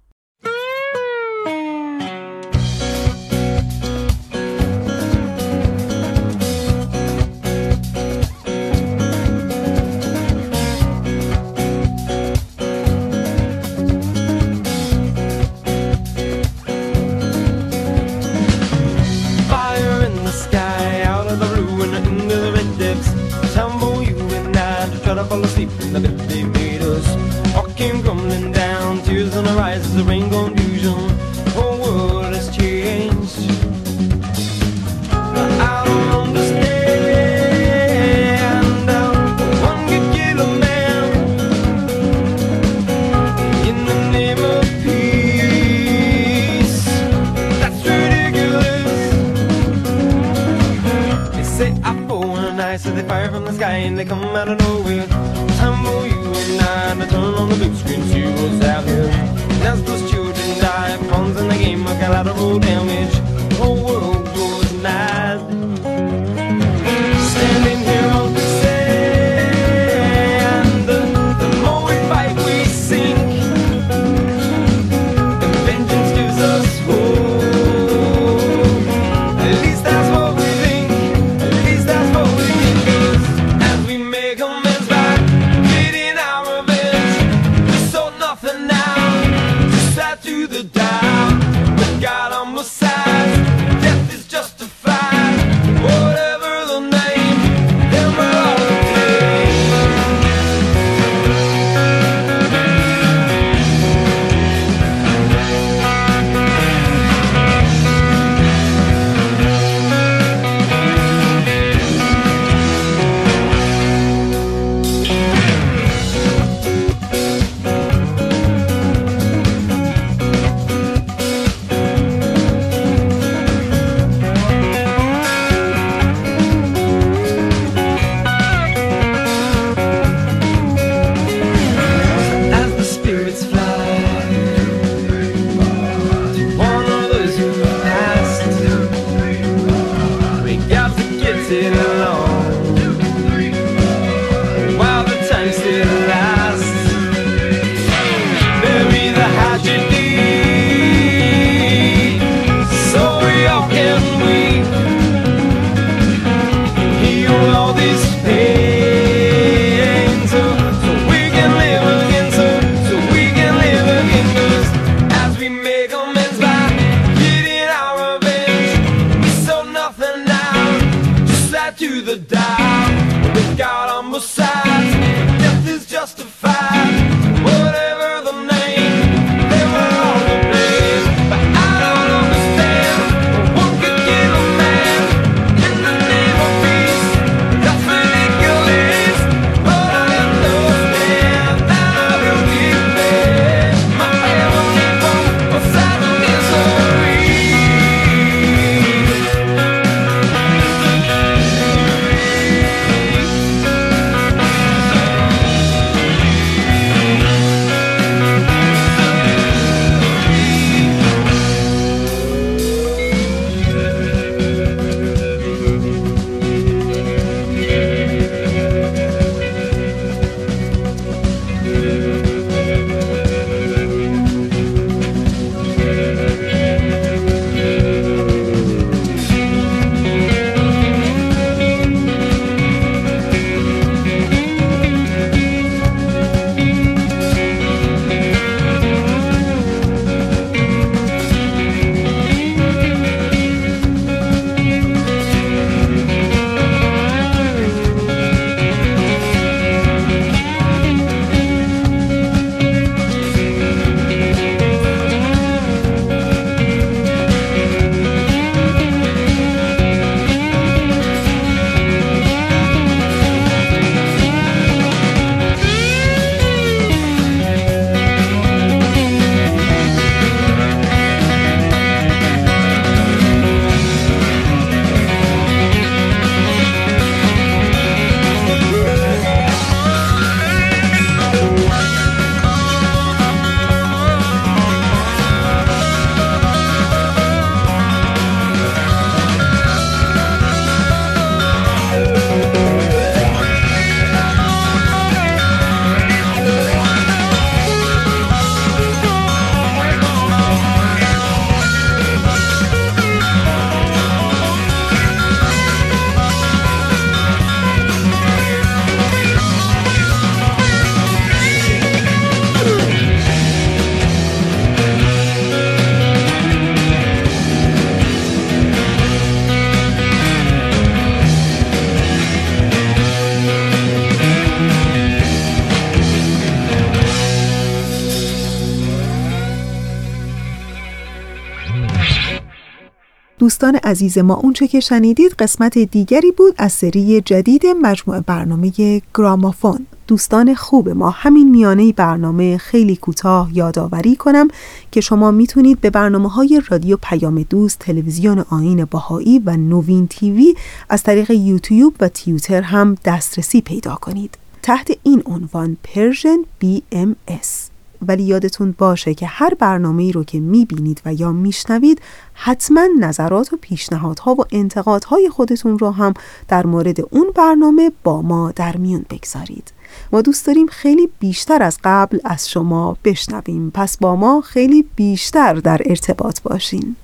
دوستان 333.62 333.80
عزیز 333.84 334.18
ما 334.18 334.34
اونچه 334.34 334.68
که 334.68 334.80
شنیدید 334.80 335.32
قسمت 335.32 335.78
دیگری 335.78 336.32
بود 336.32 336.54
از 336.58 336.72
سری 336.72 337.22
جدید 337.22 337.68
مجموعه 337.82 338.22
برنامه 338.22 339.02
گرامافون. 339.16 339.88
دوستان 340.08 340.54
خوب 340.54 340.90
ما 340.90 341.10
همین 341.10 341.50
میانه 341.50 341.94
برنامه 341.94 342.58
خیلی 342.58 342.96
کوتاه 342.96 343.50
یادآوری 343.54 344.16
کنم 344.16 344.48
که 344.92 345.02
شما 345.02 345.32
می‌تونید 345.32 345.82
به 345.82 345.90
برنامه 345.90 346.30
های 346.30 346.62
رادیو 346.70 346.98
پیام 347.02 347.46
دوست 347.50 347.80
تلویزیون 347.80 348.40
آین 348.40 348.86
باهایی 348.86 349.40
و 349.46 349.58
نوین 349.58 350.08
تیوی 350.08 350.56
از 350.90 351.04
طریق 351.04 351.32
یوتیوب 351.32 351.94
و 352.00 352.08
تیوتر 352.08 352.62
هم 352.62 352.98
دسترسی 353.06 353.62
پیدا 353.62 353.96
کنید. 353.96 354.38
تحت 354.62 354.92
این 355.04 355.24
عنوان 355.26 355.78
پرژن 355.84 356.38
BMS 356.64 357.71
ولی 358.08 358.24
یادتون 358.24 358.76
باشه 358.78 359.14
که 359.14 359.26
هر 359.26 359.54
برنامه 359.54 360.04
ای 360.04 360.12
رو 360.12 360.24
که 360.24 360.40
می‌بینید 360.40 361.02
و 361.06 361.14
یا 361.14 361.32
میشنوید 361.32 362.02
حتما 362.34 362.88
نظرات 363.00 363.54
و 363.54 363.58
پیشنهادها 363.62 364.34
و 364.34 364.44
انتقادهای 364.52 365.30
خودتون 365.30 365.80
رو 365.80 365.92
هم 365.92 366.14
در 366.48 366.66
مورد 366.66 366.98
اون 367.12 367.32
برنامه 367.36 367.92
با 368.04 368.22
ما 368.22 368.52
در 368.52 368.78
میون 368.78 369.06
بگذارید. 369.10 369.74
ما 370.14 370.22
دوست 370.22 370.46
داریم 370.46 370.68
خیلی 370.68 371.10
بیشتر 371.20 371.64
از 371.64 371.78
قبل 371.84 372.20
از 372.24 372.50
شما 372.50 372.98
بشنویم. 373.04 373.72
پس 373.74 373.98
با 373.98 374.16
ما 374.16 374.42
خیلی 374.42 374.86
بیشتر 374.96 375.54
در 375.54 375.82
ارتباط 375.86 376.42
باشین. 376.42 376.96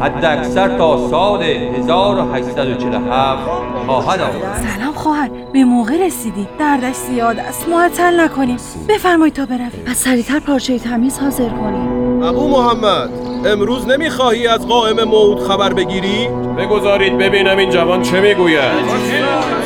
حد 0.00 0.24
اکثر 0.24 0.78
تا 0.78 1.08
سال 1.10 1.42
1847 1.42 3.42
خواهد 3.86 4.20
آمد. 4.20 4.76
سلام 4.76 4.94
خواهر 4.94 5.30
به 5.52 5.64
موقع 5.64 6.06
رسیدی. 6.06 6.48
دردش 6.58 6.94
زیاد 6.94 7.38
است. 7.38 7.68
معطل 7.68 8.20
نکنیم. 8.20 8.56
بفرمایید 8.88 9.34
تا 9.34 9.46
برویم. 9.46 9.70
پس 9.86 9.96
سریعتر 9.96 10.38
پارچه 10.38 10.78
تمیز 10.78 11.18
حاضر 11.18 11.48
کنیم 11.48 12.22
ابو 12.22 12.48
محمد 12.48 13.10
امروز 13.46 13.88
نمی‌خواهی 13.88 14.46
از 14.46 14.66
قائم 14.66 15.04
موعود 15.04 15.40
خبر 15.40 15.72
بگیری؟ 15.72 16.28
بگذارید 16.58 17.18
ببینم 17.18 17.58
این 17.58 17.70
جوان 17.70 18.02
چه 18.02 18.20
می‌گوید. 18.20 18.84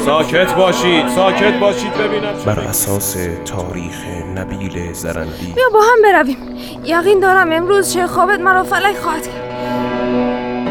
ساکت 0.05 0.55
باشید 0.55 1.09
ساکت 1.09 1.61
باشید 1.61 1.93
ببینم 1.93 2.33
بر 2.47 2.61
اساس 2.61 3.17
تاریخ 3.45 4.05
نبیل 4.39 4.93
زرندی. 4.93 5.53
بیا 5.55 5.65
با 5.73 5.81
هم 5.81 6.03
برویم. 6.03 6.37
یقین 6.85 7.21
دارم 7.21 7.53
امروز 7.53 7.93
چه 7.93 8.07
خوابت 8.07 8.41
مرا 8.41 8.65
فلک 8.65 8.97
خواهد 8.97 9.23
کرد. 9.23 9.49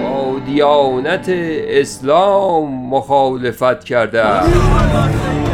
با 0.04 0.36
دیانت 0.46 1.26
اسلام 1.30 2.90
مخالفت 2.90 3.84
کرده 3.84 4.24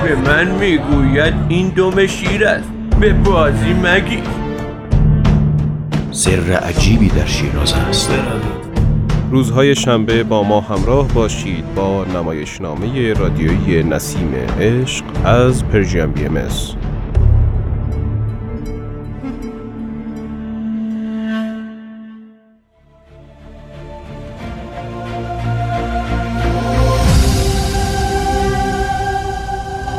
به 0.04 0.16
من 0.16 0.52
می‌گوید 0.52 1.34
این 1.50 1.70
دم 1.70 2.08
شیر 2.08 2.48
است. 2.48 2.70
به 3.00 3.14
بازی 3.14 3.74
مگی 3.84 4.24
سر 6.12 6.52
عجیبی 6.52 7.08
در 7.08 7.26
شیراز 7.26 7.74
است. 7.74 8.12
روزهای 9.32 9.76
شنبه 9.76 10.24
با 10.24 10.44
ما 10.44 10.62
همراه 10.62 11.08
باشید 11.08 11.76
با 11.76 12.06
نمایشنامه 12.06 13.14
رادیویی 13.14 13.84
نسیم 13.84 14.36
عشق 14.60 15.06
از 15.26 15.66
پرژیم 15.66 16.12
بی 16.12 16.26
ام 16.26 16.38
اس. 16.38 16.76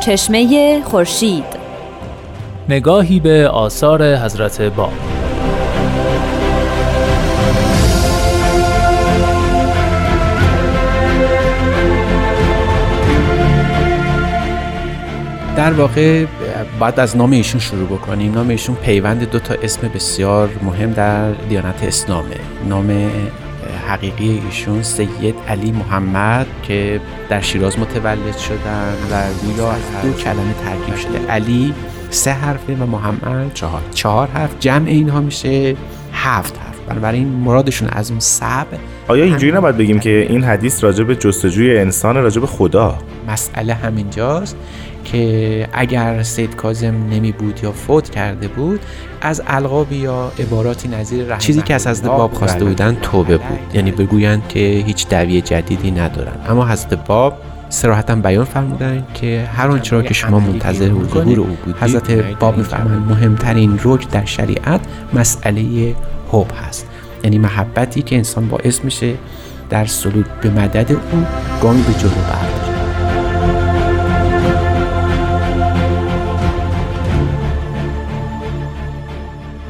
چشمه 0.05 0.81
خورشید. 0.81 1.45
نگاهی 2.69 3.19
به 3.19 3.47
آثار 3.47 4.15
حضرت 4.15 4.61
باب 4.61 4.91
در 15.57 15.73
واقع 15.73 16.25
بعد 16.79 16.99
از 16.99 17.17
نام 17.17 17.31
ایشون 17.31 17.59
شروع 17.59 17.87
بکنیم. 17.87 18.33
نام 18.33 18.49
ایشون 18.49 18.75
پیوند 18.75 19.29
دو 19.31 19.39
تا 19.39 19.55
اسم 19.63 19.87
بسیار 19.87 20.49
مهم 20.63 20.91
در 20.91 21.31
دیانت 21.31 21.83
اسلامه. 21.83 22.35
نام 22.69 23.11
حقیقی 23.87 24.41
ایشون 24.45 24.83
سید 24.83 25.35
علی 25.47 25.71
محمد 25.71 26.47
که 26.63 27.01
در 27.29 27.41
شیراز 27.41 27.79
متولد 27.79 28.37
شدن 28.37 28.93
و 29.11 29.23
گویا 29.45 29.71
از 29.71 29.81
دو 30.03 30.13
کلمه 30.13 30.53
ترکیب 30.65 30.95
شده. 30.95 31.27
علی 31.29 31.73
سه 32.09 32.31
حرفه 32.31 32.73
و 32.75 32.85
محمد 32.85 33.53
چهار. 33.53 33.81
چهار 33.93 34.27
حرف. 34.27 34.55
جمع 34.59 34.87
اینها 34.87 35.21
میشه 35.21 35.75
هفت 36.13 36.57
حرف. 36.57 36.75
بنابراین 36.89 37.27
مرادشون 37.27 37.89
از 37.89 38.11
اون 38.11 38.19
سب 38.19 38.67
آیا 39.07 39.23
اینجوری 39.23 39.51
نباید 39.51 39.77
بگیم 39.77 39.99
که 39.99 40.25
این 40.29 40.43
حدیث 40.43 40.83
راجع 40.83 41.03
به 41.03 41.15
جستجوی 41.15 41.77
انسان 41.77 42.15
راجع 42.15 42.41
به 42.41 42.47
خدا؟ 42.47 42.97
مسئله 43.27 43.73
همینجاست. 43.73 44.57
که 45.05 45.67
اگر 45.73 46.23
سید 46.23 46.55
کازم 46.55 46.95
نمی 47.09 47.31
بود 47.31 47.59
یا 47.63 47.71
فوت 47.71 48.09
کرده 48.09 48.47
بود 48.47 48.79
از 49.21 49.41
القاب 49.47 49.91
یا 49.91 50.31
عباراتی 50.39 50.87
نظیر 50.87 51.37
چیزی 51.37 51.61
که 51.61 51.73
از 51.73 51.87
حضرت 51.87 52.07
باب 52.07 52.33
خواسته 52.33 52.65
بودن 52.65 52.97
توبه 53.01 53.37
بود. 53.37 53.59
یعنی 53.73 53.91
بگویند 53.91 54.47
که 54.47 54.59
هیچ 54.59 55.07
دعوی 55.07 55.41
جدیدی 55.41 55.91
ندارن. 55.91 56.33
اما 56.49 56.67
حضرت 56.67 57.05
باب 57.05 57.37
سراحتا 57.69 58.15
بیان 58.15 58.45
فرمودن 58.45 59.07
که 59.13 59.49
هر 59.55 59.67
آنچه 59.67 59.95
را 59.95 60.03
که 60.03 60.13
شما 60.13 60.39
منتظر 60.39 60.87
ظهور 60.89 61.39
او 61.39 61.45
بودید 61.45 61.75
حضرت 61.83 62.11
باب 62.11 62.57
میفرمایند 62.57 63.11
مهمترین 63.11 63.79
رکن 63.83 64.09
در 64.11 64.25
شریعت 64.25 64.81
مسئله 65.13 65.95
حب 66.31 66.51
هست. 66.67 66.87
یعنی 67.23 67.37
محبتی 67.37 68.01
که 68.01 68.15
انسان 68.15 68.47
باعث 68.47 68.83
میشه 68.83 69.13
در 69.69 69.85
سلوک 69.85 70.25
به 70.41 70.49
مدد 70.49 70.91
او 70.91 71.25
گام 71.61 71.81
به 71.81 71.93
جلو 71.93 72.09
برداره. 72.09 72.74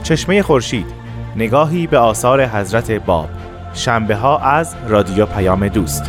چشمه 0.06 0.42
خورشید 0.42 0.86
نگاهی 1.36 1.88
به 1.88 1.98
آثار 1.98 2.46
حضرت 2.46 2.92
باب. 2.92 3.30
شنبه 3.74 4.16
ها 4.16 4.38
از 4.38 4.76
رادیو 4.88 5.26
پیام 5.26 5.68
دوست. 5.68 6.04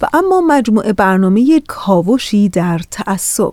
و 0.00 0.06
اما 0.14 0.40
مجموعه 0.40 0.92
برنامه 0.92 1.62
کاوشی 1.68 2.48
در 2.48 2.80
تعصب. 2.90 3.52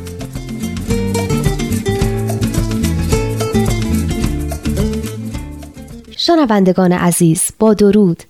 شنوندگان 6.23 6.91
عزیز 6.91 7.43
با 7.59 7.73
درود. 7.73 8.23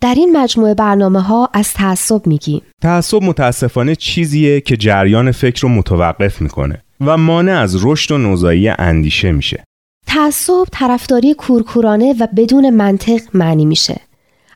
در 0.00 0.14
این 0.14 0.36
مجموعه 0.36 0.74
برنامه 0.74 1.20
ها 1.20 1.50
از 1.52 1.72
تعصب 1.72 2.26
میگیم. 2.26 2.62
تعصب 2.82 3.22
متاسفانه 3.22 3.94
چیزیه 3.94 4.60
که 4.60 4.76
جریان 4.76 5.32
فکر 5.32 5.62
رو 5.62 5.68
متوقف 5.68 6.40
می‌کنه 6.40 6.82
و 7.00 7.16
مانع 7.16 7.60
از 7.60 7.84
رشد 7.84 8.12
و 8.12 8.18
نوزایی 8.18 8.68
اندیشه 8.68 9.32
میشه. 9.32 9.64
تعصب 10.06 10.64
طرفداری 10.72 11.34
کورکورانه 11.34 12.14
و 12.20 12.26
بدون 12.36 12.70
منطق 12.70 13.20
معنی 13.34 13.64
میشه. 13.64 14.00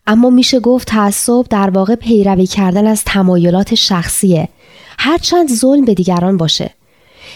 اما 0.06 0.30
میشه 0.30 0.60
گفت 0.60 0.88
تعصب 0.88 1.44
در 1.50 1.70
واقع 1.70 1.94
پیروی 1.94 2.46
کردن 2.46 2.86
از 2.86 3.04
تمایلات 3.04 3.74
شخصیه. 3.74 4.48
هرچند 4.98 5.52
ظلم 5.52 5.84
به 5.84 5.94
دیگران 5.94 6.36
باشه. 6.36 6.70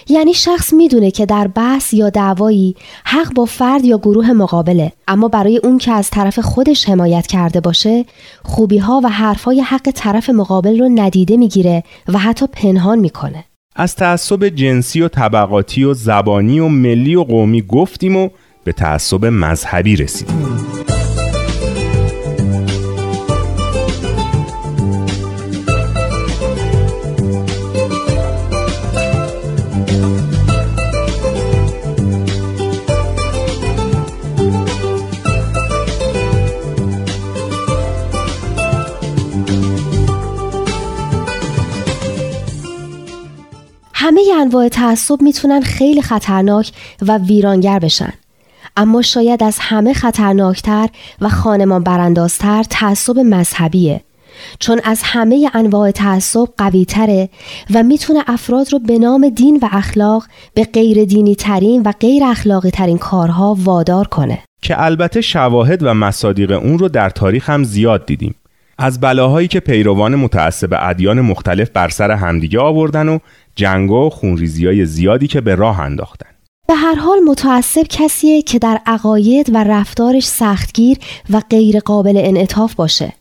یعنی 0.08 0.34
شخص 0.34 0.72
می‌دونه 0.72 1.10
که 1.10 1.26
در 1.26 1.48
بحث 1.48 1.92
یا 1.92 2.10
دعوایی 2.10 2.74
حق 3.04 3.34
با 3.34 3.44
فرد 3.44 3.84
یا 3.84 3.98
گروه 3.98 4.32
مقابله. 4.32 4.92
اما 5.08 5.28
برای 5.28 5.60
اون 5.64 5.78
که 5.78 5.92
از 5.92 6.10
طرف 6.10 6.38
خودش 6.38 6.88
حمایت 6.88 7.26
کرده 7.26 7.60
باشه 7.60 8.04
خوبی 8.42 8.78
ها 8.78 9.00
و 9.04 9.08
حرفای 9.08 9.60
حق 9.60 9.90
طرف 9.94 10.30
مقابل 10.30 10.78
رو 10.78 10.88
ندیده 10.94 11.36
می‌گیره 11.36 11.82
و 12.08 12.18
حتی 12.18 12.46
پنهان 12.46 12.98
می‌کنه. 12.98 13.44
از 13.76 13.94
تعصب 13.96 14.48
جنسی 14.48 15.00
و 15.00 15.08
طبقاتی 15.08 15.84
و 15.84 15.94
زبانی 15.94 16.60
و 16.60 16.68
ملی 16.68 17.16
و 17.16 17.22
قومی 17.22 17.62
گفتیم 17.62 18.16
و 18.16 18.28
به 18.64 18.72
تعصب 18.72 19.24
مذهبی 19.24 19.96
رسیدیم. 19.96 20.46
همه 44.08 44.22
انواع 44.40 44.68
تعصب 44.68 45.22
می‌تونن 45.22 45.60
خیلی 45.60 46.02
خطرناک 46.02 46.72
و 47.02 47.18
ویرانگر 47.18 47.78
بشن. 47.78 48.12
اما 48.76 49.02
شاید 49.02 49.42
از 49.42 49.56
همه 49.60 49.92
خطرناکتر 49.92 50.88
و 51.20 51.28
خانمان 51.28 51.82
براندازتر 51.82 52.62
تعصب 52.62 53.18
مذهبیه. 53.18 54.00
چون 54.58 54.80
از 54.84 55.00
همه 55.04 55.50
انواع 55.54 55.90
تعصب 55.90 56.48
قوی 56.58 56.84
تره 56.84 57.28
و 57.74 57.82
می‌تونه 57.82 58.20
افراد 58.26 58.72
رو 58.72 58.78
به 58.78 58.98
نام 58.98 59.28
دین 59.28 59.58
و 59.62 59.68
اخلاق 59.72 60.24
به 60.54 60.64
غیر 60.64 61.04
دینی 61.04 61.34
ترین 61.34 61.82
و 61.82 61.92
غیر 62.00 62.24
اخلاقی 62.24 62.70
ترین 62.70 62.98
کارها 62.98 63.56
وادار 63.58 64.06
کنه. 64.06 64.38
که 64.62 64.84
البته 64.84 65.20
شواهد 65.20 65.82
و 65.82 65.94
مصادیق 65.94 66.50
اون 66.50 66.78
رو 66.78 66.88
در 66.88 67.10
تاریخ 67.10 67.50
هم 67.50 67.64
زیاد 67.64 68.06
دیدیم. 68.06 68.34
از 68.80 69.00
بلاهایی 69.00 69.48
که 69.48 69.60
پیروان 69.60 70.14
متعصب 70.14 70.74
ادیان 70.80 71.20
مختلف 71.20 71.70
بر 71.70 71.88
سر 71.88 72.10
همدیگه 72.10 72.60
آوردن 72.60 73.08
و 73.08 73.18
جنگ 73.58 73.90
و 73.90 74.10
خونریزی 74.10 74.66
های 74.66 74.86
زیادی 74.86 75.26
که 75.26 75.40
به 75.40 75.54
راه 75.54 75.80
انداختن. 75.80 76.26
به 76.68 76.74
هر 76.74 76.94
حال 76.94 77.18
متعصب 77.20 77.82
کسیه 77.82 78.42
که 78.42 78.58
در 78.58 78.80
عقاید 78.86 79.50
و 79.54 79.64
رفتارش 79.64 80.26
سختگیر 80.26 80.98
و 81.30 81.42
غیر 81.50 81.80
قابل 81.80 82.16
انعطاف 82.16 82.74
باشه 82.74 83.12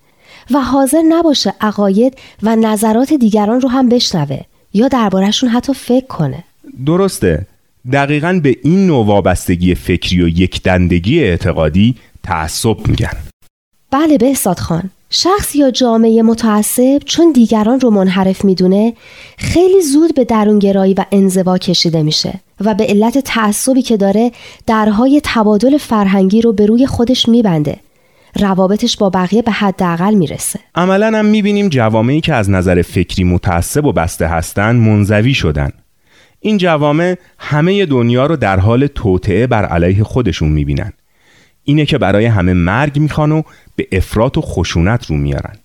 و 0.52 0.60
حاضر 0.60 1.02
نباشه 1.10 1.54
عقاید 1.62 2.18
و 2.44 2.56
نظرات 2.56 3.14
دیگران 3.14 3.62
رو 3.62 3.70
هم 3.70 3.90
بشنوه 3.90 4.40
یا 4.74 4.88
دربارهشون 4.88 5.50
حتی 5.50 5.74
فکر 5.74 6.08
کنه. 6.08 6.44
درسته. 6.86 7.48
دقیقا 7.94 8.40
به 8.44 8.56
این 8.64 8.88
نوع 8.88 9.06
وابستگی 9.06 9.76
فکری 9.76 10.22
و 10.22 10.28
یکدندگی 10.28 11.24
اعتقادی 11.24 11.96
تعصب 12.24 12.88
میگن. 12.88 13.18
بله 13.92 14.18
بهزاد 14.18 14.60
خان. 14.60 14.90
شخص 15.10 15.56
یا 15.56 15.72
جامعه 15.72 16.22
متعصب 16.22 17.02
چون 17.06 17.32
دیگران 17.32 17.80
رو 17.80 17.90
منحرف 17.90 18.46
می‌دونه 18.46 18.94
خیلی 19.38 19.82
زود 19.82 20.16
به 20.16 20.26
درونگرایی 20.26 20.94
و 20.94 21.06
انزوا 21.12 21.58
کشیده 21.58 22.04
میشه 22.04 22.34
و 22.62 22.74
به 22.74 22.86
علت 22.86 23.18
تعصبی 23.18 23.82
که 23.82 23.98
داره 23.98 24.32
درهای 24.66 25.22
تبادل 25.24 25.78
فرهنگی 25.78 26.42
رو 26.42 26.54
به 26.54 26.66
روی 26.66 26.88
خودش 26.88 27.30
میبنده. 27.30 27.78
روابطش 28.40 28.98
با 28.98 29.10
بقیه 29.10 29.42
به 29.42 29.52
حداقل 29.52 30.14
می‌رسه. 30.14 30.60
عملا 30.76 31.18
هم 31.18 31.26
می‌بینیم 31.26 31.70
جوامعی 31.70 32.22
که 32.22 32.34
از 32.34 32.50
نظر 32.50 32.82
فکری 32.82 33.24
متعصب 33.24 33.86
و 33.86 33.92
بسته 33.92 34.28
هستن 34.28 34.76
منزوی 34.76 35.34
شدن. 35.34 35.70
این 36.40 36.58
جوامع 36.58 37.16
همه 37.38 37.86
دنیا 37.86 38.26
رو 38.26 38.36
در 38.36 38.60
حال 38.60 38.88
توطعه 38.88 39.48
بر 39.48 39.66
علیه 39.66 40.04
خودشون 40.04 40.50
می‌بینن. 40.50 40.94
اینه 41.70 41.86
که 41.86 41.98
برای 41.98 42.26
همه 42.26 42.54
مرگ 42.54 43.00
می‌خوان 43.00 43.32
و 43.32 43.42
به 43.76 43.88
افراط 43.92 44.38
و 44.38 44.42
خشونت 44.42 45.06
رو 45.06 45.16
میارن. 45.16 45.56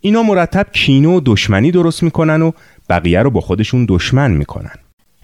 اینا 0.00 0.22
مرتب 0.22 0.66
کینه 0.72 1.08
و 1.08 1.20
دشمنی 1.24 1.70
درست 1.70 2.02
می‌کنن 2.02 2.42
و 2.42 2.52
بقیه 2.88 3.22
رو 3.22 3.30
با 3.30 3.40
خودشون 3.40 3.86
دشمن 3.88 4.30
می‌کنن. 4.30 4.74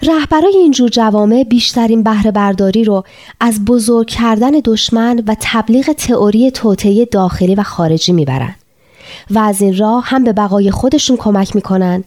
رهبرای 0.03 0.57
اینجور 0.57 0.89
جوامع 0.89 1.45
بیشترین 1.45 2.03
بهره 2.03 2.31
برداری 2.31 2.85
رو 2.85 3.05
از 3.41 3.65
بزرگ 3.65 4.07
کردن 4.07 4.51
دشمن 4.65 5.23
و 5.27 5.37
تبلیغ 5.41 5.93
تئوری 5.93 6.51
توطئه 6.51 7.05
داخلی 7.05 7.55
و 7.55 7.63
خارجی 7.63 8.13
می‌برن. 8.13 8.55
و 9.31 9.39
از 9.39 9.61
این 9.61 9.77
راه 9.77 10.05
هم 10.07 10.25
به 10.25 10.33
بقای 10.33 10.71
خودشون 10.71 11.17
کمک 11.17 11.57
می‌کنن 11.57 12.05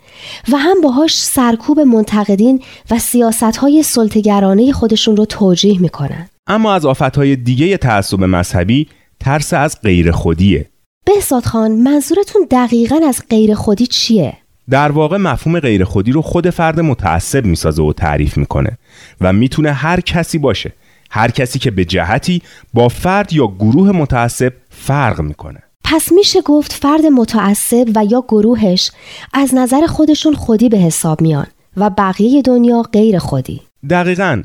و 0.51 0.57
هم 0.57 0.81
باهاش 0.81 1.17
سرکوب 1.17 1.79
منتقدین 1.79 2.61
و 2.91 2.99
سیاست 2.99 3.57
های 3.57 3.83
سلطگرانه 3.83 4.71
خودشون 4.71 5.17
رو 5.17 5.25
توجیه 5.25 5.81
می‌کنن. 5.81 6.28
اما 6.49 6.73
از 6.73 6.85
آفتهای 6.85 7.35
دیگه 7.35 7.77
تعصب 7.77 8.23
مذهبی 8.23 8.87
ترس 9.19 9.53
از 9.53 9.81
غیر 9.81 10.11
خودیه 10.11 10.69
بهزاد 11.05 11.45
خان 11.45 11.71
منظورتون 11.71 12.47
دقیقا 12.51 12.99
از 13.07 13.23
غیر 13.29 13.55
خودی 13.55 13.87
چیه؟ 13.87 14.33
در 14.69 14.91
واقع 14.91 15.17
مفهوم 15.17 15.59
غیر 15.59 15.83
خودی 15.83 16.11
رو 16.11 16.21
خود 16.21 16.49
فرد 16.49 16.79
متعصب 16.79 17.45
می‌سازه 17.45 17.83
و 17.83 17.93
تعریف 17.93 18.37
می‌کنه 18.37 18.77
و 19.21 19.33
می‌تونه 19.33 19.71
هر 19.71 19.99
کسی 19.99 20.37
باشه 20.37 20.73
هر 21.11 21.31
کسی 21.31 21.59
که 21.59 21.71
به 21.71 21.85
جهتی 21.85 22.41
با 22.73 22.87
فرد 22.87 23.33
یا 23.33 23.47
گروه 23.47 23.91
متعصب 23.91 24.53
فرق 24.69 25.21
می‌کنه. 25.21 25.63
پس 25.83 26.11
میشه 26.11 26.41
گفت 26.41 26.73
فرد 26.73 27.05
متعصب 27.05 27.87
و 27.95 28.05
یا 28.11 28.23
گروهش 28.27 28.91
از 29.33 29.55
نظر 29.55 29.85
خودشون 29.85 30.33
خودی 30.33 30.69
به 30.69 30.77
حساب 30.77 31.21
میان 31.21 31.47
و 31.77 31.89
بقیه 31.89 32.41
دنیا 32.41 32.81
غیر 32.81 33.19
خودی 33.19 33.61
دقیقا. 33.89 34.43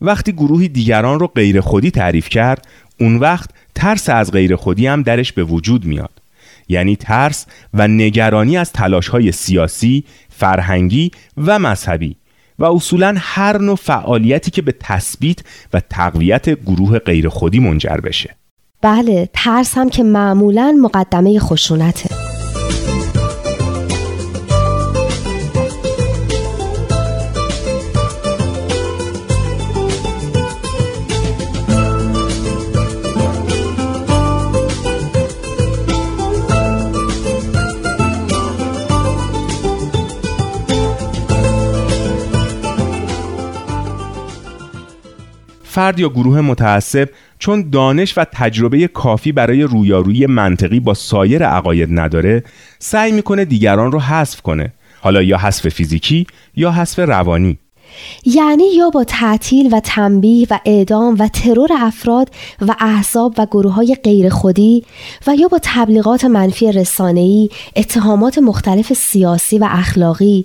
وقتی 0.00 0.32
گروهی 0.32 0.68
دیگران 0.68 1.20
رو 1.20 1.26
غیر 1.26 1.60
خودی 1.60 1.90
تعریف 1.90 2.28
کرد 2.28 2.66
اون 3.00 3.16
وقت 3.16 3.50
ترس 3.74 4.08
از 4.08 4.30
غیر 4.32 4.56
خودی 4.56 4.86
هم 4.86 5.02
درش 5.02 5.32
به 5.32 5.44
وجود 5.44 5.84
میاد. 5.84 6.10
یعنی 6.68 6.96
ترس 6.96 7.46
و 7.74 7.88
نگرانی 7.88 8.56
از 8.56 8.72
تلاش 8.72 9.08
های 9.08 9.32
سیاسی، 9.32 10.04
فرهنگی 10.28 11.10
و 11.36 11.58
مذهبی 11.58 12.16
و 12.58 12.64
اصولا 12.64 13.14
هر 13.18 13.58
نوع 13.58 13.76
فعالیتی 13.76 14.50
که 14.50 14.62
به 14.62 14.74
تثبیت 14.80 15.38
و 15.72 15.80
تقویت 15.80 16.50
گروه 16.50 16.98
غیر 16.98 17.28
خودی 17.28 17.58
منجر 17.58 17.96
بشه. 17.96 18.36
بله 18.82 19.28
ترس 19.32 19.78
هم 19.78 19.90
که 19.90 20.02
معمولا 20.02 20.78
مقدمه 20.82 21.38
خشونته. 21.38 22.10
فرد 45.76 46.00
یا 46.00 46.08
گروه 46.08 46.40
متعصب 46.40 47.08
چون 47.38 47.70
دانش 47.70 48.18
و 48.18 48.24
تجربه 48.24 48.88
کافی 48.88 49.32
برای 49.32 49.62
رویارویی 49.62 50.26
منطقی 50.26 50.80
با 50.80 50.94
سایر 50.94 51.46
عقاید 51.46 51.88
نداره 51.92 52.44
سعی 52.78 53.12
می‌کنه 53.12 53.44
دیگران 53.44 53.92
رو 53.92 54.00
حذف 54.00 54.40
کنه. 54.40 54.72
حالا 55.00 55.22
یا 55.22 55.38
حذف 55.38 55.68
فیزیکی 55.68 56.26
یا 56.56 56.70
حذف 56.72 56.98
روانی. 56.98 57.58
یعنی 58.24 58.74
یا 58.74 58.90
با 58.90 59.04
تعطیل 59.04 59.74
و 59.74 59.80
تنبیه 59.80 60.46
و 60.50 60.60
اعدام 60.64 61.16
و 61.18 61.28
ترور 61.28 61.68
افراد 61.78 62.30
و 62.60 62.74
احزاب 62.80 63.34
و 63.38 63.46
گروه 63.46 63.72
های 63.72 63.96
غیر 64.04 64.28
خودی 64.28 64.84
و 65.26 65.34
یا 65.34 65.48
با 65.48 65.60
تبلیغات 65.62 66.24
منفی 66.24 66.72
رسانه‌ای، 66.72 67.48
اتهامات 67.76 68.38
مختلف 68.38 68.92
سیاسی 68.92 69.58
و 69.58 69.68
اخلاقی. 69.70 70.44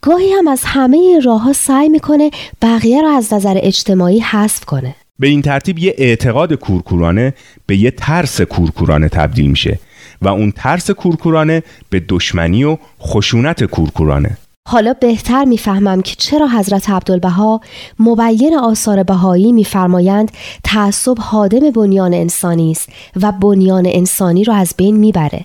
گاهی 0.00 0.32
هم 0.32 0.48
از 0.48 0.60
همه 0.64 1.20
راه 1.24 1.42
ها 1.42 1.52
سعی 1.52 1.88
می‌کنه 1.88 2.30
بقیه 2.62 3.02
را 3.02 3.10
از 3.16 3.32
نظر 3.32 3.58
اجتماعی 3.62 4.20
حذف 4.20 4.64
کنه. 4.64 4.94
به 5.18 5.26
این 5.26 5.42
ترتیب 5.42 5.78
یه 5.78 5.94
اعتقاد 5.98 6.54
کورکورانه 6.54 7.34
به 7.66 7.76
یه 7.76 7.90
ترس 7.90 8.40
کورکورانه 8.40 9.08
تبدیل 9.08 9.46
میشه 9.46 9.78
و 10.22 10.28
اون 10.28 10.52
ترس 10.56 10.90
کورکورانه 10.90 11.62
به 11.90 12.02
دشمنی 12.08 12.64
و 12.64 12.76
خشونت 13.00 13.64
کورکورانه. 13.64 14.38
حالا 14.70 14.92
بهتر 14.92 15.44
می‌فهمم 15.44 16.02
که 16.02 16.14
چرا 16.18 16.48
حضرت 16.48 16.90
عبدالبها 16.90 17.60
مبین 17.98 18.58
آثار 18.58 19.02
بهایی 19.02 19.52
میفرمایند 19.52 20.30
تعصب 20.64 21.16
حادم 21.18 21.70
بنیان 21.70 22.14
انسانی 22.14 22.70
است 22.70 22.88
و 23.22 23.32
بنیان 23.32 23.86
انسانی 23.86 24.44
را 24.44 24.54
از 24.54 24.74
بین 24.76 24.96
می‌بره. 24.96 25.44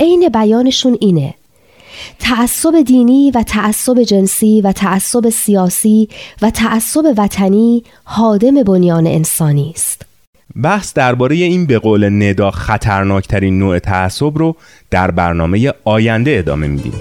عین 0.00 0.28
بیانشون 0.28 0.96
اینه. 1.00 1.34
تعصب 2.18 2.82
دینی 2.86 3.30
و 3.30 3.42
تعصب 3.42 4.02
جنسی 4.02 4.60
و 4.60 4.72
تعصب 4.72 5.30
سیاسی 5.30 6.08
و 6.42 6.50
تعصب 6.50 7.14
وطنی 7.16 7.84
حادم 8.04 8.62
بنیان 8.62 9.06
انسانی 9.06 9.72
است. 9.74 10.02
بحث 10.62 10.94
درباره 10.94 11.36
این 11.36 11.66
به 11.66 11.78
قول 11.78 12.22
ندا 12.22 12.50
خطرناکترین 12.50 13.58
نوع 13.58 13.78
تعصب 13.78 14.38
رو 14.38 14.56
در 14.90 15.10
برنامه 15.10 15.72
آینده 15.84 16.38
ادامه 16.38 16.66
میدیم. 16.66 16.92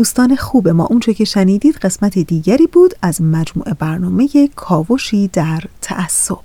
دوستان 0.00 0.36
خوب 0.36 0.68
ما. 0.68 0.86
اونچه 0.86 1.14
که 1.14 1.24
شنیدید 1.24 1.76
قسمت 1.76 2.18
دیگری 2.18 2.66
بود 2.66 2.94
از 3.02 3.22
مجموعه 3.22 3.74
برنامه 3.74 4.28
کاوشی 4.56 5.28
در 5.28 5.60
تعصب. 5.80 6.38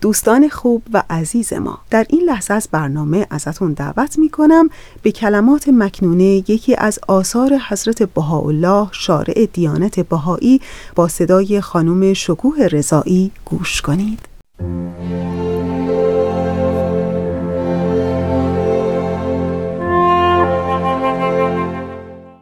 دوستان 0.00 0.48
خوب 0.48 0.82
و 0.92 1.02
عزیز 1.10 1.52
ما 1.52 1.78
در 1.90 2.06
این 2.08 2.22
لحظه 2.22 2.54
از 2.54 2.68
برنامه 2.72 3.26
ازتون 3.30 3.72
دعوت 3.72 4.18
می 4.18 4.28
کنم 4.28 4.68
به 5.02 5.12
کلمات 5.12 5.68
مکنونه 5.68 6.24
یکی 6.24 6.74
از 6.78 6.98
آثار 7.08 7.58
حضرت 7.68 8.02
بهاءالله 8.02 8.88
شارع 8.92 9.46
دیانت 9.52 10.00
بهایی 10.00 10.60
با 10.94 11.08
صدای 11.08 11.60
خانم 11.60 12.12
شکوه 12.12 12.66
رضایی 12.66 13.30
گوش 13.44 13.82
کنید. 13.82 14.18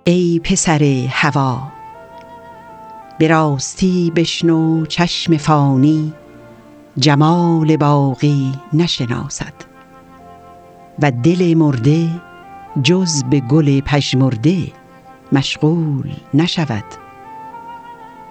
ای 0.04 0.40
پسر 0.44 1.06
هوا 1.10 1.62
به 3.18 3.28
راستی 3.28 4.12
بشنو 4.16 4.86
چشم 4.86 5.36
فانی 5.36 6.12
جمال 6.98 7.76
باقی 7.76 8.52
نشناسد. 8.72 9.52
و 11.02 11.10
دل 11.10 11.54
مرده 11.54 12.08
جز 12.82 13.24
به 13.24 13.40
گل 13.40 13.80
پژمرده 13.80 14.72
مشغول 15.32 16.12
نشود. 16.34 16.84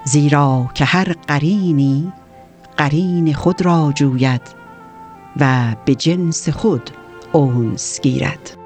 زیرا 0.03 0.69
که 0.73 0.85
هر 0.85 1.15
قرینی 1.27 2.13
قرین 2.77 3.33
خود 3.33 3.61
را 3.61 3.91
جوید 3.95 4.41
و 5.39 5.75
به 5.85 5.95
جنس 5.95 6.49
خود 6.49 6.89
اونس 7.31 8.01
گیرد. 8.01 8.60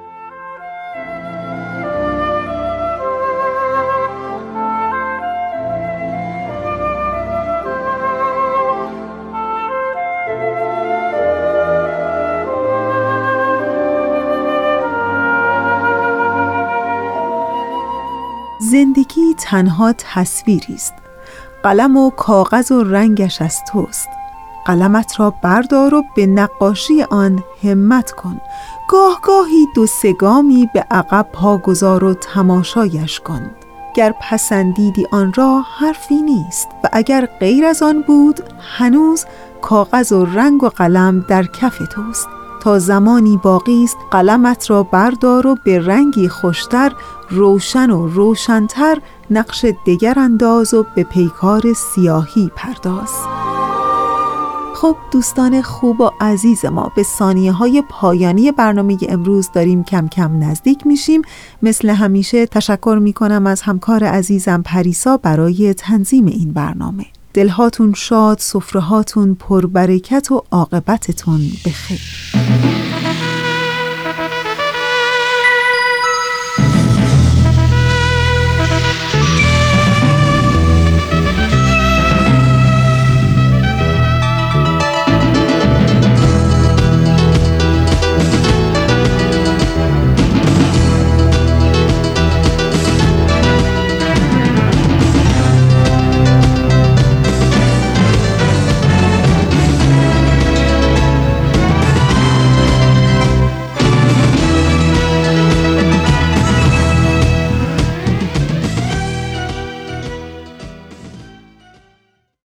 تنها 19.56 19.94
تصویری 19.98 20.74
است. 20.74 20.94
قلم 21.62 21.96
و 21.96 22.10
کاغذ 22.10 22.72
و 22.72 22.82
رنگش 22.82 23.42
از 23.42 23.58
توست. 23.68 24.08
قلمت 24.66 25.20
را 25.20 25.34
بردار 25.42 25.94
و 25.94 26.04
به 26.16 26.26
نقاشی 26.26 27.02
آن 27.02 27.42
همت 27.62 28.10
کن. 28.10 28.40
گاه 28.88 29.20
گاهی 29.22 29.66
دو 29.74 29.86
سگامی 29.86 30.70
به 30.74 30.86
عقب 30.90 31.26
پاگذار 31.32 32.04
و 32.04 32.14
تماشایش 32.14 33.20
کن. 33.20 33.50
گر 33.94 34.14
پسندیدی 34.20 35.06
آن 35.10 35.32
را 35.32 35.64
حرفی 35.78 36.22
نیست 36.22 36.68
و 36.84 36.88
اگر 36.92 37.26
غیر 37.40 37.64
از 37.64 37.82
آن 37.82 38.02
بود 38.02 38.40
هنوز 38.78 39.24
کاغذ 39.62 40.12
و 40.12 40.24
رنگ 40.24 40.62
و 40.62 40.68
قلم 40.68 41.24
در 41.28 41.42
کف 41.42 41.78
توست. 41.90 42.28
تا 42.66 42.78
زمانی 42.78 43.36
باقی 43.42 43.84
است 43.84 43.96
قلمت 44.10 44.70
را 44.70 44.82
بردار 44.82 45.46
و 45.46 45.56
به 45.64 45.86
رنگی 45.86 46.28
خوشتر 46.28 46.92
روشن 47.30 47.90
و 47.90 48.06
روشنتر 48.06 48.98
نقش 49.30 49.64
دگر 49.86 50.18
انداز 50.18 50.74
و 50.74 50.86
به 50.94 51.02
پیکار 51.02 51.72
سیاهی 51.72 52.50
پرداز. 52.56 53.10
خب 54.74 54.96
دوستان 55.10 55.62
خوب 55.62 56.00
و 56.00 56.10
عزیز 56.20 56.64
ما 56.64 56.92
به 56.96 57.02
ثانیه 57.02 57.52
های 57.52 57.82
پایانی 57.88 58.52
برنامه 58.52 58.98
امروز 59.08 59.50
داریم 59.54 59.84
کم 59.84 60.08
کم 60.08 60.44
نزدیک 60.44 60.86
میشیم. 60.86 61.22
مثل 61.62 61.88
همیشه 61.88 62.46
تشکر 62.46 62.98
می‌کنم 63.02 63.46
از 63.46 63.62
همکار 63.62 64.04
عزیزم 64.04 64.62
پریسا 64.62 65.16
برای 65.16 65.74
تنظیم 65.74 66.26
این 66.26 66.52
برنامه. 66.52 67.06
دلهاتون 67.36 67.94
شاد، 67.94 68.38
سفرهاتون 68.38 69.34
پربرکت 69.34 70.32
و 70.32 70.42
عاقبتتون 70.50 71.40
بخیر 71.66 72.00